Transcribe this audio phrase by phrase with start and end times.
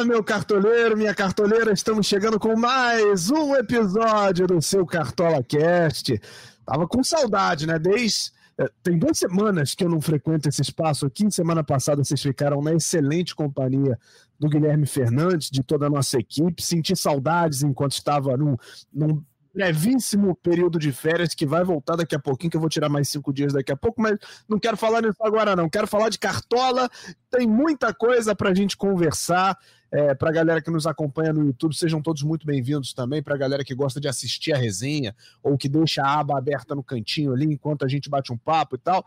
[0.00, 6.18] Fala, meu cartoleiro, minha cartoleira, estamos chegando com mais um episódio do seu Cartola Cast.
[6.64, 7.78] Tava com saudade, né?
[7.78, 8.32] Desde.
[8.56, 11.30] Eh, tem duas semanas que eu não frequento esse espaço aqui.
[11.30, 13.98] Semana passada vocês ficaram na excelente companhia
[14.38, 16.62] do Guilherme Fernandes, de toda a nossa equipe.
[16.62, 18.56] Senti saudades enquanto estava num,
[18.90, 19.22] num
[19.54, 23.08] brevíssimo período de férias que vai voltar daqui a pouquinho, que eu vou tirar mais
[23.10, 25.68] cinco dias daqui a pouco, mas não quero falar nisso agora, não.
[25.68, 26.88] Quero falar de cartola.
[27.30, 29.58] Tem muita coisa para a gente conversar.
[29.92, 33.22] É, para a galera que nos acompanha no YouTube, sejam todos muito bem-vindos também.
[33.22, 36.74] Para a galera que gosta de assistir a resenha ou que deixa a aba aberta
[36.74, 39.04] no cantinho ali enquanto a gente bate um papo e tal.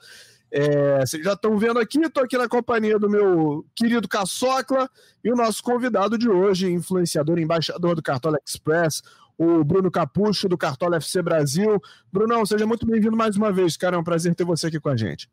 [0.51, 4.87] É, vocês já estão vendo aqui, estou aqui na companhia do meu querido Caçocla
[5.23, 9.01] e o nosso convidado de hoje, influenciador e embaixador do Cartola Express,
[9.35, 11.81] o Bruno Capucho, do Cartola FC Brasil.
[12.11, 13.95] Brunão, seja muito bem-vindo mais uma vez, cara.
[13.95, 15.27] É um prazer ter você aqui com a gente.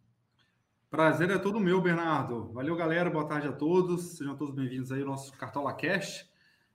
[0.91, 2.53] Prazer é todo meu, Bernardo.
[2.53, 3.09] Valeu, galera.
[3.09, 4.17] Boa tarde a todos.
[4.17, 6.29] Sejam todos bem-vindos aí ao nosso Cartola Cash.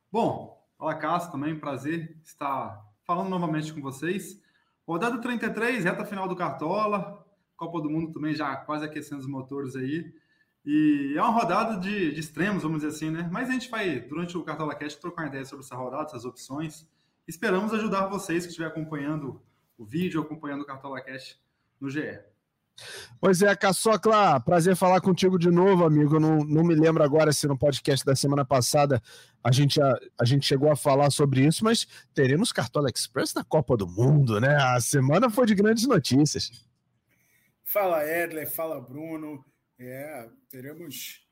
[0.09, 4.41] Bom, fala Cássio também, prazer estar falando novamente com vocês.
[4.87, 7.27] Rodada 33, reta final do Cartola.
[7.57, 10.15] Copa do Mundo também já quase aquecendo os motores aí.
[10.65, 13.27] E é uma rodada de, de extremos, vamos dizer assim, né?
[13.29, 16.23] Mas a gente vai, durante o Cartola Cash, trocar uma ideia sobre essa rodada, essas
[16.23, 16.87] opções.
[17.27, 19.41] Esperamos ajudar vocês que estiver acompanhando
[19.77, 21.37] o vídeo, acompanhando o Cartola Cash
[21.81, 22.17] no GE.
[23.19, 26.15] Pois é, Caçocla, prazer falar contigo de novo, amigo.
[26.15, 29.01] Eu não, não me lembro agora se no podcast da semana passada
[29.43, 33.43] a gente, a, a gente chegou a falar sobre isso, mas teremos Cartola Express na
[33.43, 34.55] Copa do Mundo, né?
[34.55, 36.51] A semana foi de grandes notícias.
[37.63, 39.43] Fala, Edler, fala, Bruno.
[39.77, 41.25] É, teremos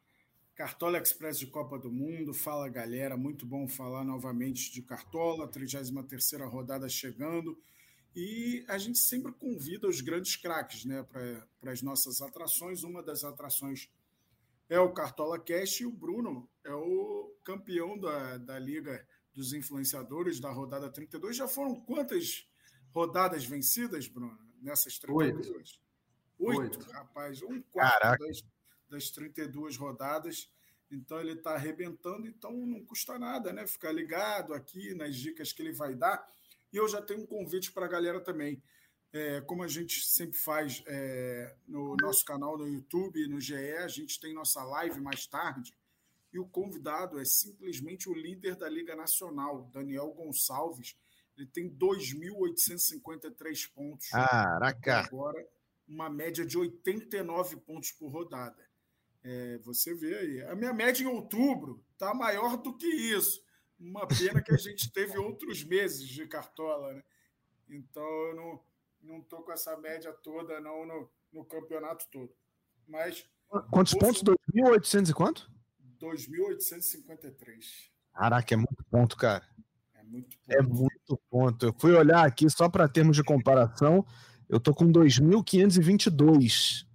[0.56, 6.42] Cartola Express de Copa do Mundo, fala galera, muito bom falar novamente de Cartola, 33
[6.42, 7.58] rodada chegando.
[8.16, 11.04] E a gente sempre convida os grandes craques né,
[11.60, 12.84] para as nossas atrações.
[12.84, 13.90] Uma das atrações
[14.70, 20.40] é o Cartola Cash e o Bruno é o campeão da, da Liga dos Influenciadores
[20.40, 21.36] da rodada 32.
[21.36, 22.48] Já foram quantas
[22.92, 25.48] rodadas vencidas, Bruno, nessas 32?
[25.50, 25.84] Oito.
[26.40, 26.92] Oito, Oito.
[26.92, 28.44] rapaz, um quarto das,
[28.90, 30.50] das 32 rodadas.
[30.92, 33.66] Então ele está arrebentando, então não custa nada, né?
[33.66, 36.24] Ficar ligado aqui nas dicas que ele vai dar.
[36.74, 38.62] E eu já tenho um convite para a galera também.
[39.14, 43.88] É, como a gente sempre faz é, no nosso canal no YouTube, no GE, a
[43.88, 45.78] gente tem nossa live mais tarde.
[46.34, 50.98] E o convidado é simplesmente o líder da Liga Nacional, Daniel Gonçalves.
[51.38, 54.10] Ele tem 2.853 pontos.
[54.10, 55.02] Caraca!
[55.02, 55.48] Agora,
[55.88, 58.68] uma média de 89 pontos por rodada.
[59.24, 60.42] É, você vê aí.
[60.44, 63.43] A minha média em outubro está maior do que isso.
[63.84, 67.04] Uma pena que a gente teve outros meses de cartola, né?
[67.70, 68.64] Então eu não
[69.02, 72.34] não tô com essa média toda não no, no campeonato todo.
[72.88, 73.30] Mas
[73.70, 74.24] quantos pontos?
[74.24, 75.52] 2.800 e quanto?
[76.00, 77.92] 2.853.
[78.14, 79.46] Caraca, é muito ponto, cara.
[79.96, 80.58] É muito ponto.
[80.58, 81.66] É muito ponto.
[81.66, 84.06] Eu fui olhar aqui só para termos de comparação.
[84.48, 86.86] Eu tô com 2.522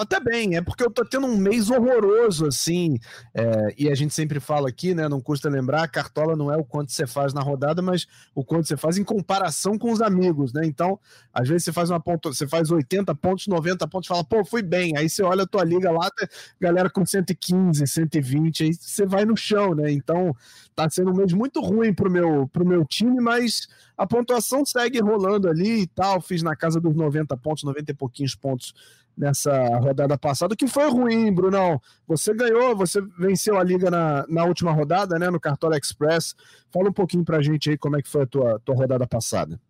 [0.00, 2.98] até bem, é porque eu tô tendo um mês horroroso, assim,
[3.34, 6.64] é, e a gente sempre fala aqui, né, não custa lembrar, cartola não é o
[6.64, 10.52] quanto você faz na rodada, mas o quanto você faz em comparação com os amigos,
[10.52, 10.98] né, então,
[11.32, 14.62] às vezes você faz uma ponto, você faz 80 pontos, 90 pontos, fala, pô, fui
[14.62, 16.26] bem, aí você olha a tua liga lá, tá,
[16.58, 20.34] galera com 115, 120, aí você vai no chão, né, então,
[20.74, 23.68] tá sendo um mês muito ruim pro meu, pro meu time, mas
[23.98, 27.94] a pontuação segue rolando ali e tal, fiz na casa dos 90 pontos, 90 e
[27.94, 28.72] pouquinhos pontos
[29.20, 31.78] nessa rodada passada, que foi ruim, Brunão.
[32.08, 36.34] Você ganhou, você venceu a liga na, na última rodada, né, no Cartola Express.
[36.72, 39.60] Fala um pouquinho pra gente aí como é que foi a tua, tua rodada passada.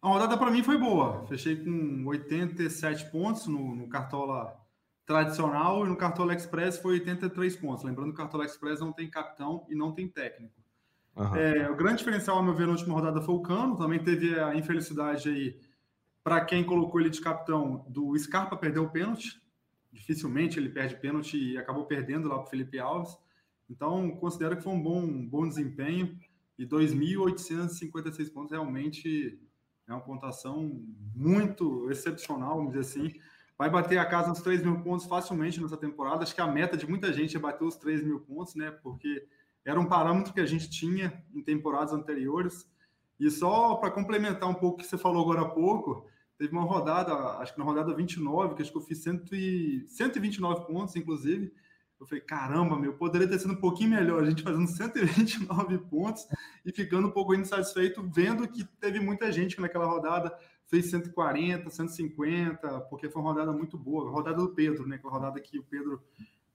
[0.00, 1.26] A rodada para mim foi boa.
[1.26, 4.54] Fechei com 87 pontos no, no Cartola
[5.04, 7.82] tradicional e no Cartola Express foi 83 pontos.
[7.82, 10.54] Lembrando que o Cartola Express não tem capitão e não tem técnico.
[11.16, 11.34] Uhum.
[11.34, 13.76] É, o grande diferencial, a meu ver, na última rodada foi o Cano.
[13.76, 15.58] Também teve a infelicidade aí
[16.26, 19.40] para quem colocou ele de capitão, do Scarpa perdeu o pênalti.
[19.92, 23.16] Dificilmente ele perde pênalti e acabou perdendo lá para o Felipe Alves.
[23.70, 26.18] Então, considero que foi um bom, bom desempenho.
[26.58, 29.40] E 2.856 pontos realmente
[29.86, 30.84] é uma pontuação
[31.14, 33.20] muito excepcional, vamos dizer assim.
[33.56, 36.24] Vai bater a casa nos 3 mil pontos facilmente nessa temporada.
[36.24, 38.72] Acho que a meta de muita gente é bater os 3 mil pontos, né?
[38.82, 39.28] Porque
[39.64, 42.68] era um parâmetro que a gente tinha em temporadas anteriores.
[43.16, 46.04] E só para complementar um pouco o que você falou agora há pouco,
[46.38, 49.84] Teve uma rodada, acho que na rodada 29, que acho que eu fiz 100 e,
[49.88, 51.52] 129 pontos, inclusive.
[51.98, 54.22] Eu falei, caramba, meu, poderia ter sido um pouquinho melhor.
[54.22, 56.26] A gente fazendo 129 pontos
[56.64, 60.36] e ficando um pouco insatisfeito, vendo que teve muita gente que naquela rodada
[60.66, 64.08] fez 140, 150, porque foi uma rodada muito boa.
[64.08, 65.00] A rodada do Pedro, né?
[65.02, 66.02] É a rodada que o Pedro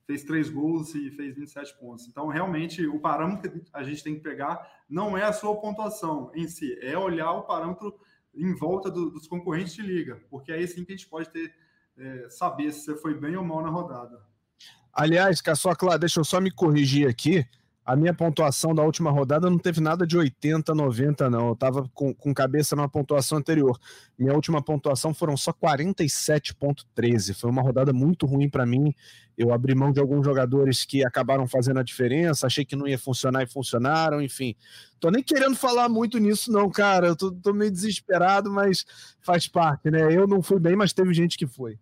[0.06, 2.08] fez três gols e fez 27 pontos.
[2.08, 6.32] Então, realmente, o parâmetro que a gente tem que pegar não é a sua pontuação
[6.36, 7.98] em si, é olhar o parâmetro
[8.34, 11.54] em volta do, dos concorrentes de liga, porque aí sim que a gente pode ter
[11.98, 14.22] é, saber se você foi bem ou mal na rodada.
[14.94, 17.46] Aliás, Caçocla, deixa eu só me corrigir aqui
[17.92, 21.48] a minha pontuação da última rodada não teve nada de 80, 90, não.
[21.48, 23.78] Eu estava com, com cabeça numa pontuação anterior.
[24.18, 27.34] Minha última pontuação foram só 47,13.
[27.34, 28.96] Foi uma rodada muito ruim para mim.
[29.38, 32.98] Eu abri mão de alguns jogadores que acabaram fazendo a diferença, achei que não ia
[32.98, 34.56] funcionar e funcionaram, enfim.
[34.98, 37.08] Tô nem querendo falar muito nisso, não, cara.
[37.08, 38.86] Eu tô, tô meio desesperado, mas
[39.20, 40.16] faz parte, né?
[40.16, 41.78] Eu não fui bem, mas teve gente que foi.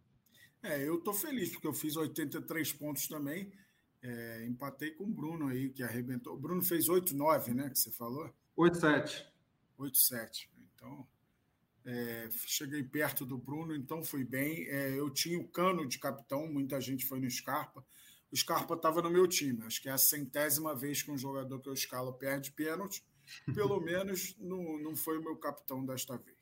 [0.63, 3.51] É, eu tô feliz, porque eu fiz 83 pontos também
[4.01, 6.33] é, empatei com o Bruno aí, que arrebentou.
[6.33, 7.69] O Bruno fez 8-9, né?
[7.69, 8.33] Que você falou?
[8.57, 9.25] 8-7.
[9.77, 10.49] 8-7.
[10.75, 11.05] Então,
[11.85, 14.67] é, cheguei perto do Bruno, então fui bem.
[14.67, 17.83] É, eu tinha o cano de capitão, muita gente foi no Scarpa.
[18.31, 19.63] O Scarpa estava no meu time.
[19.65, 23.03] Acho que é a centésima vez que um jogador que eu escalo perde pênalti.
[23.53, 26.37] Pelo menos não, não foi o meu capitão desta vez.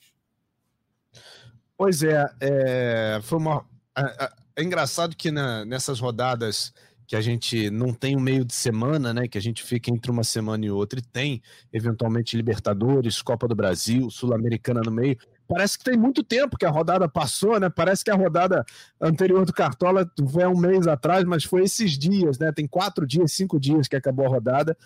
[1.77, 3.67] Pois é, é foi uma.
[3.95, 6.73] É, é engraçado que na, nessas rodadas
[7.07, 9.29] que a gente não tem um meio de semana, né?
[9.29, 13.55] Que a gente fica entre uma semana e outra e tem, eventualmente, Libertadores, Copa do
[13.55, 15.17] Brasil, Sul-Americana no meio.
[15.47, 17.69] Parece que tem muito tempo que a rodada passou, né?
[17.69, 18.65] Parece que a rodada
[18.99, 22.51] anterior do Cartola foi um mês atrás, mas foi esses dias, né?
[22.51, 24.77] Tem quatro dias, cinco dias que acabou a rodada.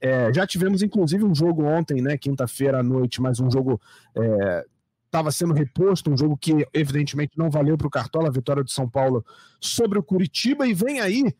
[0.00, 2.16] É, já tivemos, inclusive, um jogo ontem, né?
[2.16, 3.80] Quinta-feira à noite, mas um jogo
[5.06, 8.62] estava é, sendo reposto, um jogo que evidentemente não valeu para o Cartola, a vitória
[8.62, 9.26] do São Paulo
[9.60, 11.34] sobre o Curitiba, e vem aí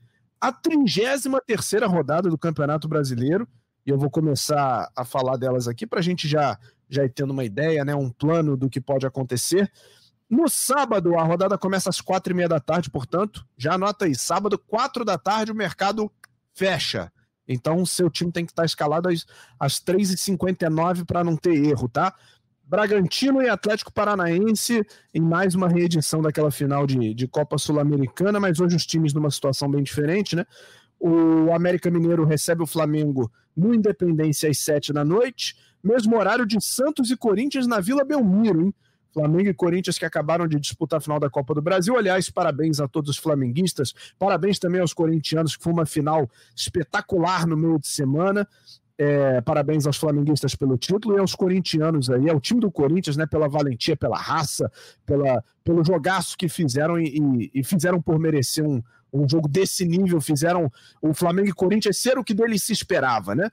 [0.44, 3.48] a 33 rodada do Campeonato Brasileiro,
[3.86, 7.30] e eu vou começar a falar delas aqui para a gente já, já ir tendo
[7.30, 9.72] uma ideia, né, um plano do que pode acontecer.
[10.28, 14.14] No sábado, a rodada começa às quatro e meia da tarde, portanto, já anota aí,
[14.14, 16.12] sábado, quatro da tarde, o mercado
[16.52, 17.10] fecha.
[17.48, 19.24] Então, seu time tem que estar escalado às,
[19.58, 22.14] às 3h59 para não ter erro, tá?
[22.66, 28.58] Bragantino e Atlético Paranaense em mais uma reedição daquela final de, de Copa Sul-Americana, mas
[28.58, 30.44] hoje os times numa situação bem diferente, né?
[30.98, 36.58] O América Mineiro recebe o Flamengo no Independência às sete da noite, mesmo horário de
[36.64, 38.74] Santos e Corinthians na Vila Belmiro, hein?
[39.12, 41.96] Flamengo e Corinthians que acabaram de disputar a final da Copa do Brasil.
[41.96, 47.46] Aliás, parabéns a todos os flamenguistas, parabéns também aos corintianos, que foi uma final espetacular
[47.46, 48.48] no meio de semana.
[48.96, 53.26] É, parabéns aos flamenguistas pelo título e aos corintianos aí, ao time do Corinthians, né,
[53.26, 54.70] pela valentia, pela raça,
[55.04, 58.80] pela, pelo jogaço que fizeram e, e, fizeram por merecer um,
[59.12, 60.70] um jogo desse nível, fizeram
[61.02, 63.50] o Flamengo e Corinthians ser o que dele se esperava, né?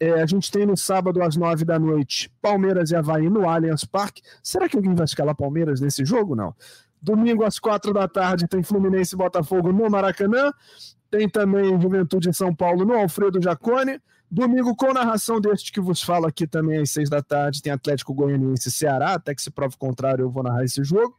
[0.00, 3.84] É, a gente tem no sábado às nove da noite Palmeiras e Havaí no Allianz
[3.84, 4.22] Parque.
[4.42, 6.34] Será que alguém vai escalar Palmeiras nesse jogo?
[6.34, 6.54] Não.
[7.02, 10.52] Domingo às quatro da tarde tem Fluminense e Botafogo no Maracanã.
[11.10, 14.00] Tem também Juventude em São Paulo no Alfredo Jacone.
[14.30, 18.14] Domingo, com narração deste que vos fala aqui também às seis da tarde, tem Atlético
[18.14, 21.16] Goianiense e Ceará, até que se prove o contrário, eu vou narrar esse jogo.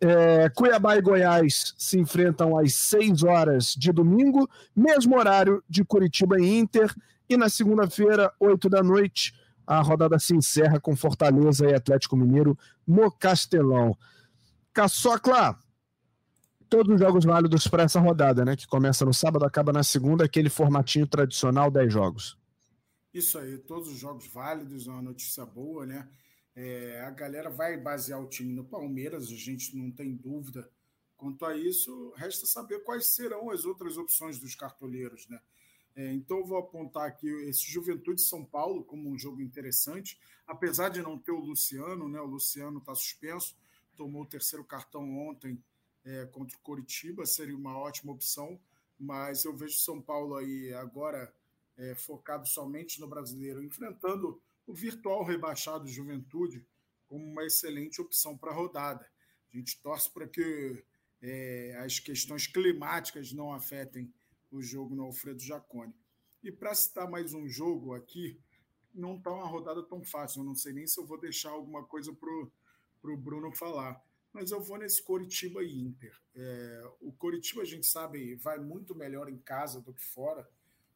[0.00, 6.38] É, Cuiabá e Goiás se enfrentam às seis horas de domingo, mesmo horário de Curitiba
[6.38, 6.94] e Inter.
[7.28, 9.34] E na segunda-feira, oito da noite,
[9.66, 12.56] a rodada se encerra com Fortaleza e Atlético Mineiro
[12.86, 13.96] no Castelão.
[14.72, 15.58] Caçocla,
[16.68, 18.54] todos os jogos válidos para essa rodada, né?
[18.54, 22.36] Que começa no sábado, acaba na segunda, aquele formatinho tradicional, 10 jogos.
[23.16, 26.06] Isso aí, todos os jogos válidos, uma notícia boa, né?
[26.54, 30.70] É, a galera vai basear o time no Palmeiras, a gente não tem dúvida
[31.16, 32.12] quanto a isso.
[32.14, 35.40] Resta saber quais serão as outras opções dos cartoleiros, né?
[35.94, 41.00] É, então, vou apontar aqui esse Juventude São Paulo como um jogo interessante, apesar de
[41.00, 42.20] não ter o Luciano, né?
[42.20, 43.56] O Luciano está suspenso,
[43.96, 45.58] tomou o terceiro cartão ontem
[46.04, 48.60] é, contra o Coritiba, seria uma ótima opção,
[49.00, 51.32] mas eu vejo São Paulo aí agora
[51.76, 56.66] é, focado somente no brasileiro, enfrentando o virtual rebaixado Juventude
[57.06, 59.08] como uma excelente opção para a rodada.
[59.52, 60.84] A gente torce para que
[61.22, 64.12] é, as questões climáticas não afetem
[64.50, 65.94] o jogo no Alfredo Jacone.
[66.42, 68.40] E para citar mais um jogo aqui,
[68.94, 70.40] não está uma rodada tão fácil.
[70.40, 74.02] Eu não sei nem se eu vou deixar alguma coisa para o Bruno falar
[74.36, 76.14] mas eu vou nesse Coritiba e Inter.
[76.34, 80.46] É, o Coritiba, a gente sabe, vai muito melhor em casa do que fora,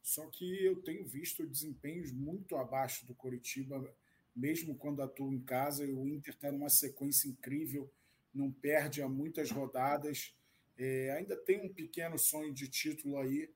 [0.02, 3.82] só que eu tenho visto desempenhos muito abaixo do Coritiba,
[4.34, 7.90] mesmo quando atuo em casa, e o Inter está numa sequência incrível,
[8.34, 10.34] não perde há muitas rodadas,
[10.78, 13.50] é, ainda tem um pequeno sonho de título aí,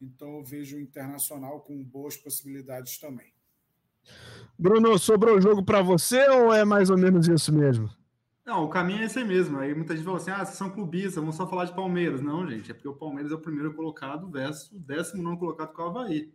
[0.00, 3.32] então eu vejo o Internacional com boas possibilidades também.
[4.58, 7.90] Bruno, sobrou o jogo para você ou é mais ou menos isso mesmo?
[8.46, 9.58] Não, o caminho é esse mesmo.
[9.58, 12.20] Aí muita gente fala assim: ah, vocês são clubistas, vamos só falar de Palmeiras.
[12.20, 15.72] Não, gente, é porque o Palmeiras é o primeiro colocado versus o décimo não colocado
[15.72, 16.32] com o Havaí,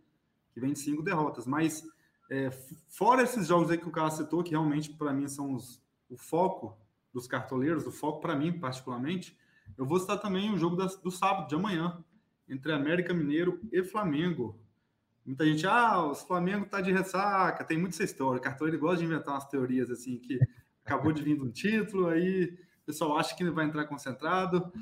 [0.52, 1.46] que vem de cinco derrotas.
[1.46, 1.82] Mas,
[2.30, 2.50] é,
[2.90, 6.18] fora esses jogos aí que o cara citou, que realmente para mim são os, o
[6.18, 6.76] foco
[7.14, 9.34] dos cartoleiros, o foco para mim particularmente,
[9.78, 12.04] eu vou citar também o jogo das, do sábado, de amanhã,
[12.46, 14.60] entre América Mineiro e Flamengo.
[15.24, 18.38] Muita gente, ah, o Flamengo tá de ressaca, tem muita essa história.
[18.38, 20.38] O cartoleiro gosta de inventar umas teorias assim que
[20.84, 24.72] acabou de vir um título, aí o pessoal acha que vai entrar concentrado.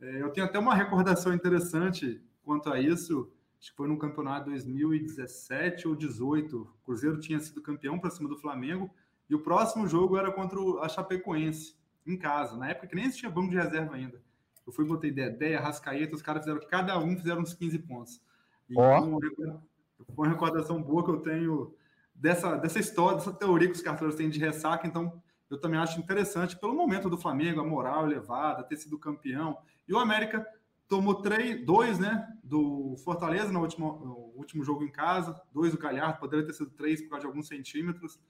[0.00, 3.30] É, eu tenho até uma recordação interessante quanto a isso.
[3.60, 6.56] Acho que foi no campeonato 2017 ou 18.
[6.56, 8.90] O Cruzeiro tinha sido campeão para cima do Flamengo
[9.28, 11.76] e o próximo jogo era contra a Chapecoense,
[12.06, 12.56] em casa.
[12.56, 14.20] Na época que nem existia banco de reserva ainda.
[14.66, 18.22] Eu fui, botei Dedé, Rascaeta, os caras fizeram, cada um fizeram uns 15 pontos.
[18.68, 19.18] E oh.
[20.16, 21.74] uma recordação boa que eu tenho
[22.14, 24.86] dessa, dessa história, dessa teoria que os cartões têm de ressaca.
[24.86, 29.58] Então, eu também acho interessante pelo momento do Flamengo, a moral elevada, ter sido campeão.
[29.86, 30.46] E o América
[30.86, 35.78] tomou três, dois, né, do Fortaleza no último, no último jogo em casa, dois do
[35.78, 38.20] Galhardo, poderia ter sido três por causa de alguns centímetros.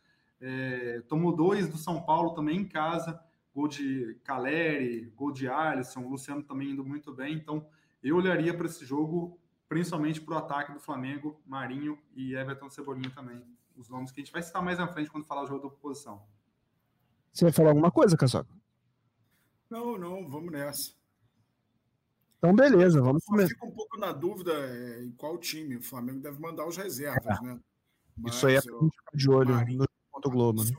[0.41, 3.23] É, tomou dois do São Paulo também em casa,
[3.55, 7.35] gol de Caleri, gol de Alisson, Luciano também indo muito bem.
[7.35, 7.67] Então,
[8.03, 13.11] eu olharia para esse jogo, principalmente para o ataque do Flamengo, Marinho e Everton Cebolinha
[13.11, 13.45] também.
[13.77, 15.67] Os nomes que a gente vai citar mais na frente quando falar o jogo da
[15.69, 16.23] oposição.
[17.33, 18.51] Você vai falar alguma coisa, Caçoca?
[19.69, 20.93] Não, não, vamos nessa.
[22.39, 23.51] Então, beleza, vamos começar.
[23.51, 25.77] Fico um pouco na dúvida é, em qual time.
[25.77, 27.43] O Flamengo deve mandar os reservas, é.
[27.43, 27.61] né?
[28.17, 29.85] Mas, Isso aí é eu, de olho Marinho,
[30.25, 30.71] no Globo, né?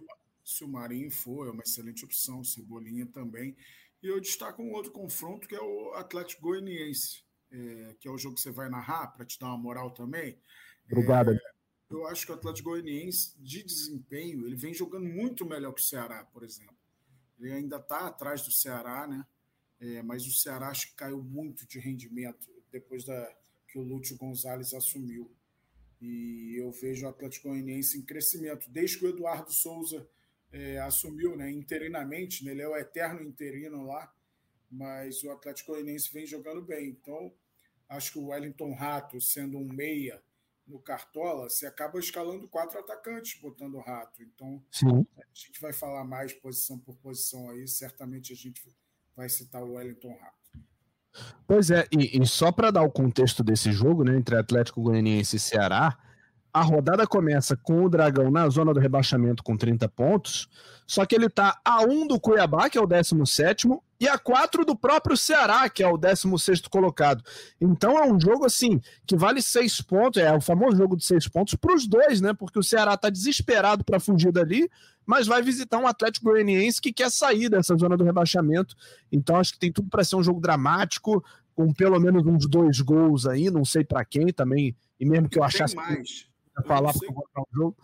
[0.44, 3.56] Se o Marinho for, é uma excelente opção, Cebolinha também.
[4.02, 8.18] E eu destaco um outro confronto que é o Atlético Goianiense, é, que é o
[8.18, 10.38] jogo que você vai narrar para te dar uma moral também.
[10.92, 11.32] Obrigado.
[11.32, 11.40] É,
[11.98, 15.84] eu acho que o Atlético Goianiense, de desempenho, ele vem jogando muito melhor que o
[15.84, 16.76] Ceará, por exemplo.
[17.40, 19.26] Ele ainda está atrás do Ceará, né?
[19.80, 23.36] É, mas o Ceará acho que caiu muito de rendimento depois da,
[23.68, 25.32] que o Lúcio Gonzalez assumiu.
[26.00, 28.70] E eu vejo o Atlético Goianiense em crescimento.
[28.70, 30.08] Desde que o Eduardo Souza
[30.52, 34.14] é, assumiu né, interinamente, né, ele é o eterno interino lá,
[34.70, 36.90] mas o Atlético Goianiense vem jogando bem.
[36.90, 37.34] Então,
[37.90, 40.22] acho que o Wellington Rato, sendo um meia,
[40.68, 44.22] no Cartola, você acaba escalando quatro atacantes botando o rato.
[44.24, 45.06] Então, Sim.
[45.18, 47.68] a gente vai falar mais posição por posição aí.
[47.68, 48.62] Certamente a gente
[49.16, 50.42] vai citar o Wellington Rato.
[51.46, 55.36] Pois é, e, e só para dar o contexto desse jogo, né, entre Atlético Goianiense
[55.36, 55.98] e Ceará,
[56.54, 60.50] a rodada começa com o Dragão na zona do rebaixamento com 30 pontos,
[60.86, 63.68] só que ele está a 1 do Cuiabá, que é o 17,
[64.02, 67.24] e a 4 do próprio Ceará, que é o 16 colocado.
[67.62, 71.28] Então é um jogo assim que vale 6 pontos, é o famoso jogo de 6
[71.28, 72.34] pontos para os dois, né?
[72.34, 74.68] Porque o Ceará está desesperado para fugir dali,
[75.06, 78.76] mas vai visitar um Atlético Goianiense que quer sair dessa zona do rebaixamento.
[79.12, 82.82] Então acho que tem tudo para ser um jogo dramático, com pelo menos uns dois
[82.82, 85.76] gols aí, não sei para quem também, e mesmo que eu achasse.
[85.76, 86.28] Mais.
[86.58, 87.78] Que falar para o jogo.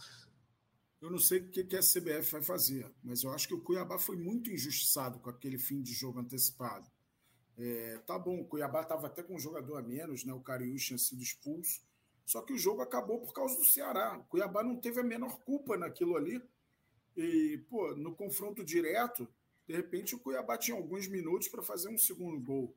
[1.00, 4.00] Eu não sei o que a CBF vai fazer, mas eu acho que o Cuiabá
[4.00, 6.90] foi muito injustiçado com aquele fim de jogo antecipado.
[7.56, 10.34] É, tá bom, o Cuiabá estava até com um jogador a menos, né?
[10.34, 11.82] O Cariús tinha sido expulso.
[12.26, 14.18] Só que o jogo acabou por causa do Ceará.
[14.18, 16.42] O Cuiabá não teve a menor culpa naquilo ali.
[17.16, 19.28] E, pô, no confronto direto,
[19.68, 22.76] de repente o Cuiabá tinha alguns minutos para fazer um segundo gol.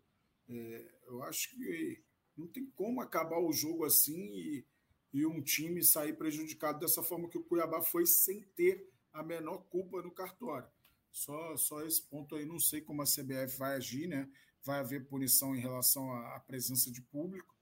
[0.48, 2.02] É, eu acho que
[2.36, 4.66] não tem como acabar o jogo assim e
[5.12, 9.58] e um time sair prejudicado dessa forma que o Cuiabá foi sem ter a menor
[9.68, 10.68] culpa no cartório.
[11.10, 14.28] Só, só esse ponto aí, não sei como a CBF vai agir, né?
[14.62, 17.56] Vai haver punição em relação à, à presença de público,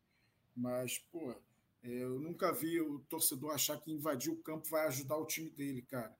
[0.55, 1.35] mas, pô,
[1.83, 5.51] é, eu nunca vi o torcedor achar que invadir o campo vai ajudar o time
[5.51, 6.15] dele, cara.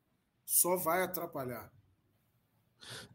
[0.45, 1.71] Só vai atrapalhar.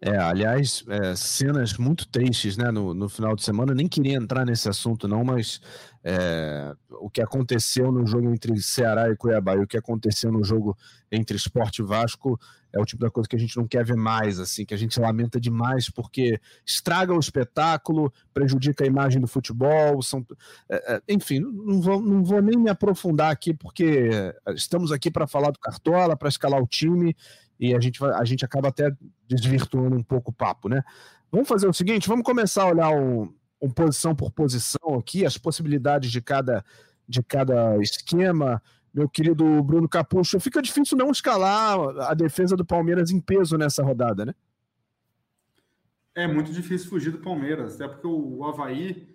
[0.01, 3.71] É, aliás, é, cenas muito tristes, né, no, no final de semana.
[3.71, 5.61] Eu nem queria entrar nesse assunto, não, mas
[6.03, 10.43] é, o que aconteceu no jogo entre Ceará e Cuiabá e o que aconteceu no
[10.43, 10.77] jogo
[11.09, 12.37] entre Esporte e Vasco
[12.73, 14.77] é o tipo da coisa que a gente não quer ver mais, assim, que a
[14.77, 20.01] gente lamenta demais porque estraga o espetáculo, prejudica a imagem do futebol.
[20.01, 20.25] São,
[20.67, 24.09] é, é enfim, não vou, não vou nem me aprofundar aqui porque
[24.55, 27.15] estamos aqui para falar do Cartola, para escalar o time
[27.63, 28.93] e a gente, a gente acaba até
[29.25, 30.83] desvirtuando um pouco o papo, né?
[31.31, 35.37] Vamos fazer o seguinte, vamos começar a olhar um, um posição por posição aqui, as
[35.37, 36.61] possibilidades de cada,
[37.07, 38.61] de cada esquema.
[38.93, 43.81] Meu querido Bruno Capucho, fica difícil não escalar a defesa do Palmeiras em peso nessa
[43.81, 44.35] rodada, né?
[46.13, 49.07] É muito difícil fugir do Palmeiras, até porque o Havaí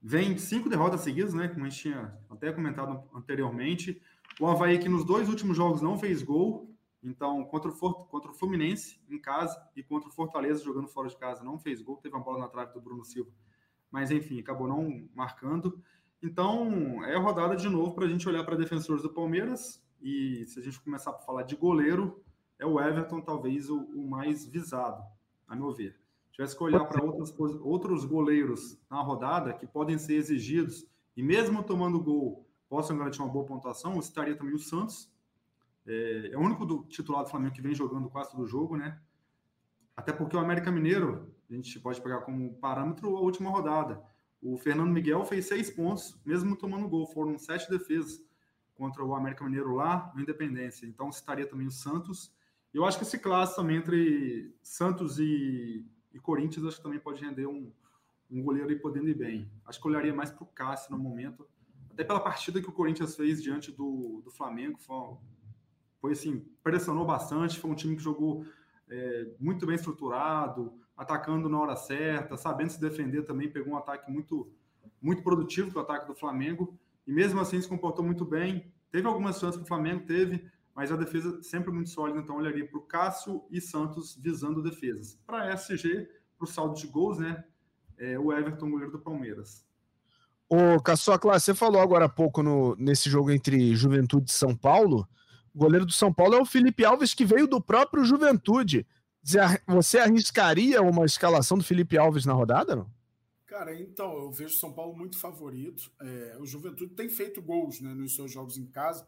[0.00, 1.48] vem cinco derrotas seguidas, né?
[1.48, 4.00] Como a gente tinha até comentado anteriormente.
[4.38, 8.30] O Havaí que nos dois últimos jogos não fez gol, Então, contra o, For contra
[8.30, 11.96] o Fluminense em casa e contra o Fortaleza jogando fora de casa, não fez gol,
[11.96, 13.30] teve uma bola na trave do Bruno Silva,
[13.90, 15.82] mas enfim, acabou não marcando.
[16.22, 20.58] Então, é rodada de novo para a gente olhar para defensores do Palmeiras e se
[20.58, 22.22] a gente começar a falar de goleiro,
[22.58, 25.02] é o Everton talvez o, o mais visado,
[25.46, 25.96] a meu ver.
[26.26, 30.84] Se tivesse que olhar para outros goleiros na rodada que podem ser exigidos
[31.16, 35.10] e mesmo tomando gol possam garantir uma boa pontuação, eu citaria também o Santos,
[35.88, 39.00] é, é, o único do titular do Flamengo que vem jogando quase todo jogo, né?
[39.96, 44.02] Até porque o América Mineiro, a gente pode pegar como parâmetro a última rodada.
[44.40, 47.06] O Fernando Miguel fez seis pontos, mesmo tomando gol.
[47.06, 48.22] Foram sete defesas
[48.74, 50.86] contra o América Mineiro lá no Independência.
[50.86, 52.32] Então, citaria também o Santos.
[52.72, 57.24] Eu acho que esse clássico também entre Santos e, e Corinthians, acho que também pode
[57.24, 57.72] render um,
[58.30, 59.50] um goleiro aí podendo ir bem.
[59.64, 61.48] Acho que olharia mais para o Cássio no momento,
[61.90, 64.78] até pela partida que o Corinthians fez diante do, do Flamengo.
[64.78, 65.16] Foi
[66.00, 68.44] foi assim, pressionou bastante, foi um time que jogou
[68.88, 74.10] é, muito bem estruturado, atacando na hora certa, sabendo se defender também, pegou um ataque
[74.10, 74.50] muito,
[75.00, 76.76] muito produtivo para o ataque do Flamengo,
[77.06, 78.72] e mesmo assim se comportou muito bem.
[78.90, 82.66] Teve algumas chances que o Flamengo teve, mas a defesa sempre muito sólida, então olharia
[82.66, 85.18] para o Cássio e Santos visando defesas.
[85.26, 87.44] Para a SG, para o saldo de gols, né?
[87.98, 89.66] É, o Everton, goleiro do Palmeiras.
[90.48, 95.06] Ô, Caçocla, você falou agora há pouco no, nesse jogo entre Juventude e São Paulo,
[95.58, 98.86] goleiro do São Paulo é o Felipe Alves, que veio do próprio Juventude.
[99.66, 102.90] Você arriscaria uma escalação do Felipe Alves na rodada, não?
[103.46, 105.90] Cara, então, eu vejo o São Paulo muito favorito.
[106.00, 109.06] É, o Juventude tem feito gols né, nos seus jogos em casa,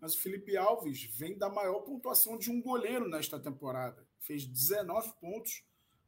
[0.00, 4.06] mas o Felipe Alves vem da maior pontuação de um goleiro nesta temporada.
[4.20, 5.64] Fez 19 pontos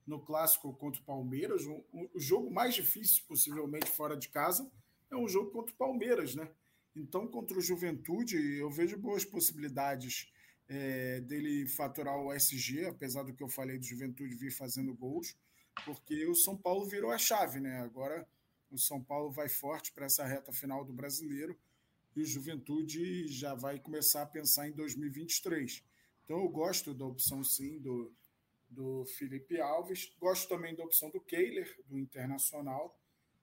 [0.06, 1.66] no clássico contra o Palmeiras.
[1.66, 4.70] O, o jogo mais difícil, possivelmente, fora de casa,
[5.10, 6.48] é um jogo contra o Palmeiras, né?
[6.96, 10.32] Então, contra o Juventude, eu vejo boas possibilidades
[10.66, 15.36] é, dele faturar o SG, apesar do que eu falei do Juventude vir fazendo gols,
[15.84, 17.80] porque o São Paulo virou a chave, né?
[17.80, 18.26] Agora
[18.70, 21.56] o São Paulo vai forte para essa reta final do brasileiro
[22.16, 25.84] e o Juventude já vai começar a pensar em 2023.
[26.24, 28.12] Então eu gosto da opção sim do,
[28.68, 32.98] do Felipe Alves, gosto também da opção do Kehler, do Internacional.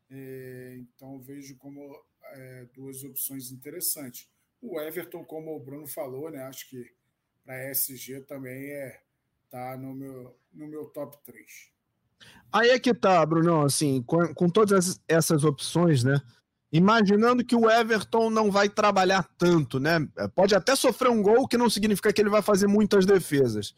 [0.09, 4.29] É, então vejo como é, duas opções interessantes.
[4.61, 6.91] O Everton, como o Bruno falou, né, acho que
[7.45, 9.01] para SG também é
[9.49, 11.45] tá no meu, no meu top 3.
[12.51, 16.19] Aí é que tá, Brunão, assim, com, com todas essas opções, né?
[16.71, 19.99] Imaginando que o Everton não vai trabalhar tanto, né?
[20.33, 23.75] Pode até sofrer um gol, que não significa que ele vai fazer muitas defesas.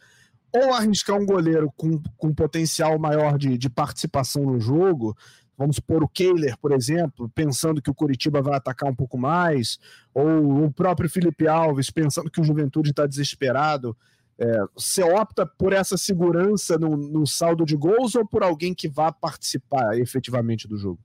[0.53, 5.13] Ou arriscar um goleiro com, com potencial maior de, de participação no jogo,
[5.57, 9.79] vamos supor o Kehler, por exemplo, pensando que o Curitiba vai atacar um pouco mais,
[10.13, 13.95] ou o próprio Felipe Alves pensando que o Juventude está desesperado.
[14.37, 18.89] É, você opta por essa segurança no, no, saldo de gols ou por alguém que
[18.89, 20.99] vá participar efetivamente do jogo?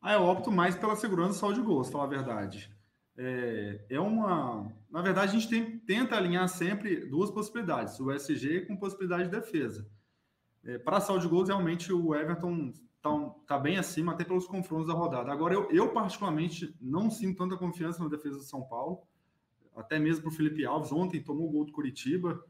[0.00, 2.70] Ah, eu opto mais pela segurança do saldo de gols, falar a verdade.
[3.16, 4.70] É, é uma.
[4.88, 9.30] Na verdade, a gente tem, tenta alinhar sempre duas possibilidades: o SG com possibilidade de
[9.30, 9.84] defesa.
[10.64, 12.72] É, para saldo de gols, realmente o Everton
[13.16, 15.32] está tá bem acima, até pelos confrontos da rodada.
[15.32, 19.02] Agora, eu, eu, particularmente não sinto tanta confiança na defesa do São Paulo,
[19.76, 20.92] até mesmo para o Felipe Alves.
[20.92, 22.44] Ontem tomou o gol do Curitiba.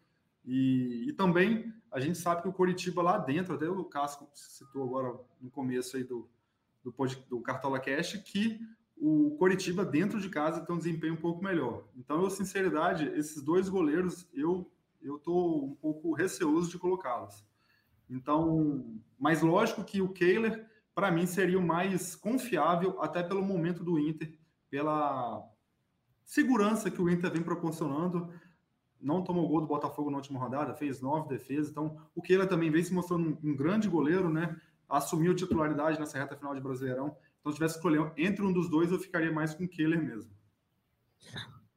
[0.44, 4.84] E, e, também a gente sabe que o Curitiba lá dentro, até o Casco citou
[4.84, 6.28] agora no começo aí do,
[6.82, 6.94] do,
[7.28, 8.58] do Cartola Cash, que
[8.96, 11.84] o Coritiba dentro de casa tem um desempenho um pouco melhor.
[11.96, 17.44] Então, eu, sinceridade, esses dois goleiros, eu eu estou um pouco receoso de colocá-los.
[18.08, 23.84] Então, mas lógico que o Kehler, para mim, seria o mais confiável, até pelo momento
[23.84, 24.34] do Inter,
[24.70, 25.42] pela
[26.24, 28.32] segurança que o Inter vem proporcionando.
[29.00, 31.70] Não tomou gol do Botafogo na última rodada, fez nove defesas.
[31.70, 34.60] Então, o Kehler também vem se mostrando um, um grande goleiro, né?
[34.88, 37.16] Assumiu titularidade nessa reta final de Brasileirão.
[37.40, 40.02] Então, se tivesse que escolher entre um dos dois, eu ficaria mais com o Kehler
[40.02, 40.30] mesmo.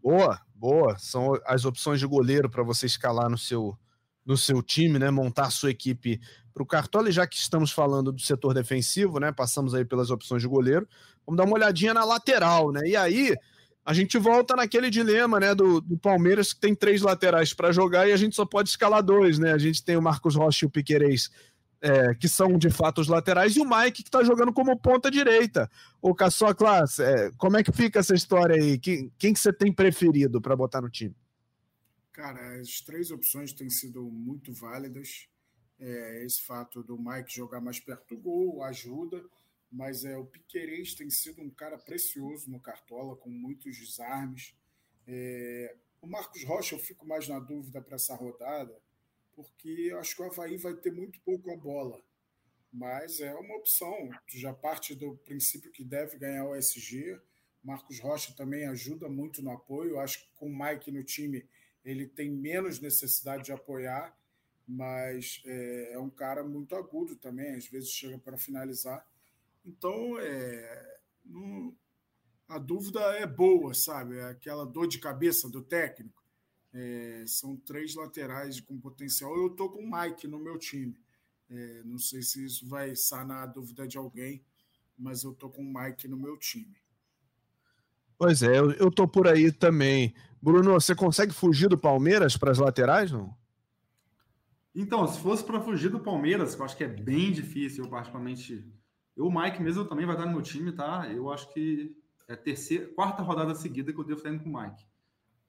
[0.02, 0.98] Boa, boa.
[0.98, 3.78] São as opções de goleiro para você escalar no seu,
[4.26, 6.20] no seu time, né, montar sua equipe
[6.54, 10.12] para o Cartola, e já que estamos falando do setor defensivo, né, passamos aí pelas
[10.12, 10.88] opções de goleiro,
[11.26, 13.36] vamos dar uma olhadinha na lateral, né, e aí
[13.84, 18.08] a gente volta naquele dilema, né, do, do Palmeiras que tem três laterais para jogar
[18.08, 20.68] e a gente só pode escalar dois, né, a gente tem o Marcos Rocha e
[20.68, 21.30] o Piquerez,
[21.82, 25.10] é, que são de fato os laterais, e o Mike que está jogando como ponta
[25.10, 25.70] direita.
[26.00, 28.78] O Caçó Classe, é, como é que fica essa história aí?
[28.78, 31.16] Quem, quem que você tem preferido para botar no time?
[32.14, 35.28] Cara, as três opções têm sido muito válidas.
[35.80, 39.24] É, esse fato do Mike jogar mais perto do gol ajuda,
[39.72, 44.54] mas é, o Piquerez tem sido um cara precioso no Cartola, com muitos desarmes.
[45.08, 48.78] É, O Marcos Rocha, eu fico mais na dúvida para essa rodada,
[49.36, 52.02] porque eu acho que o Havaí vai ter muito pouco a bola.
[52.72, 54.10] Mas é uma opção.
[54.28, 57.20] Já parte do princípio que deve ganhar o SG.
[57.64, 60.00] Marcos Rocha também ajuda muito no apoio.
[60.00, 61.46] Acho que com o Mike no time
[61.84, 64.16] ele tem menos necessidade de apoiar,
[64.68, 69.06] mas é, é um cara muito agudo também, às vezes chega para finalizar.
[69.66, 71.76] Então, é, não,
[72.48, 74.18] a dúvida é boa, sabe?
[74.18, 76.22] É aquela dor de cabeça do técnico.
[76.74, 79.36] É, são três laterais com potencial.
[79.36, 80.98] Eu estou com o Mike no meu time.
[81.50, 84.44] É, não sei se isso vai sanar a dúvida de alguém,
[84.98, 86.81] mas eu estou com o Mike no meu time.
[88.22, 90.14] Pois é, eu, estou por aí também.
[90.40, 93.36] Bruno, você consegue fugir do Palmeiras para as laterais, não?
[94.76, 98.64] Então, se fosse para fugir do Palmeiras, eu acho que é bem difícil, eu particularmente.
[99.18, 101.12] Eu, o Mike mesmo também vai estar no meu time, tá?
[101.12, 104.52] Eu acho que é a terceira, quarta rodada seguida que eu devo estar indo com
[104.52, 104.86] o Mike.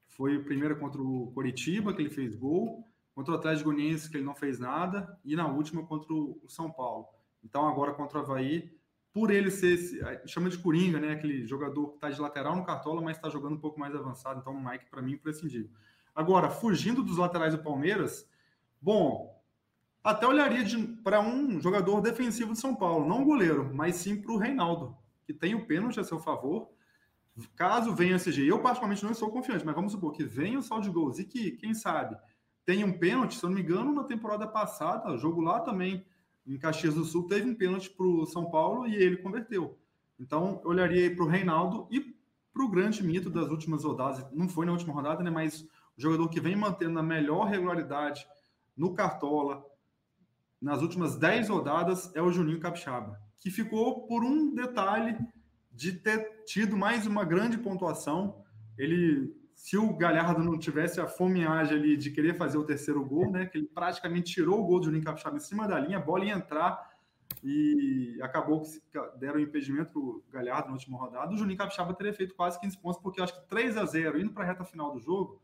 [0.09, 4.17] Foi o primeiro contra o Coritiba, que ele fez gol, contra o Atlético Goianiense, que
[4.17, 7.07] ele não fez nada, e na última contra o São Paulo.
[7.45, 8.75] Então, agora contra o Havaí,
[9.13, 9.79] por ele ser,
[10.27, 11.13] chama de coringa, né?
[11.13, 14.41] Aquele jogador que está de lateral no cartola, mas está jogando um pouco mais avançado.
[14.41, 15.71] Então, o Mike, para mim, prescindível.
[16.15, 18.29] Agora, fugindo dos laterais do Palmeiras,
[18.81, 19.39] bom,
[20.03, 20.65] até olharia
[21.05, 25.33] para um jogador defensivo de São Paulo, não goleiro, mas sim para o Reinaldo que
[25.33, 26.71] tem o pênalti a seu favor.
[27.57, 30.63] Caso venha esse SG, eu particularmente não estou confiante, mas vamos supor que venha o
[30.63, 32.17] saldo de gols e que, quem sabe,
[32.65, 36.05] tenha um pênalti, se eu não me engano, na temporada passada, jogo lá também,
[36.47, 39.79] em Caxias do Sul, teve um pênalti para o São Paulo e ele converteu.
[40.19, 42.01] Então, eu olharia para o Reinaldo e
[42.53, 45.63] para o grande mito das últimas rodadas, não foi na última rodada, né, mas
[45.97, 48.27] o jogador que vem mantendo a melhor regularidade
[48.77, 49.65] no Cartola
[50.61, 55.19] nas últimas 10 rodadas é o Juninho Capixaba que ficou por um detalhe
[55.73, 58.41] de ter tido mais uma grande pontuação.
[58.79, 63.31] Ele, se o Galhardo não tivesse a fomeagem ali de querer fazer o terceiro gol,
[63.31, 66.01] né, que ele praticamente tirou o gol do Juninho Capixaba em cima da linha, a
[66.01, 66.91] bola ia entrar
[67.43, 71.33] e acabou que deram impedimento para o Galhardo na última rodada.
[71.33, 74.33] O Juninho Capixaba teria feito quase 15 pontos, porque acho que 3 a 0 indo
[74.33, 75.41] para a reta final do jogo,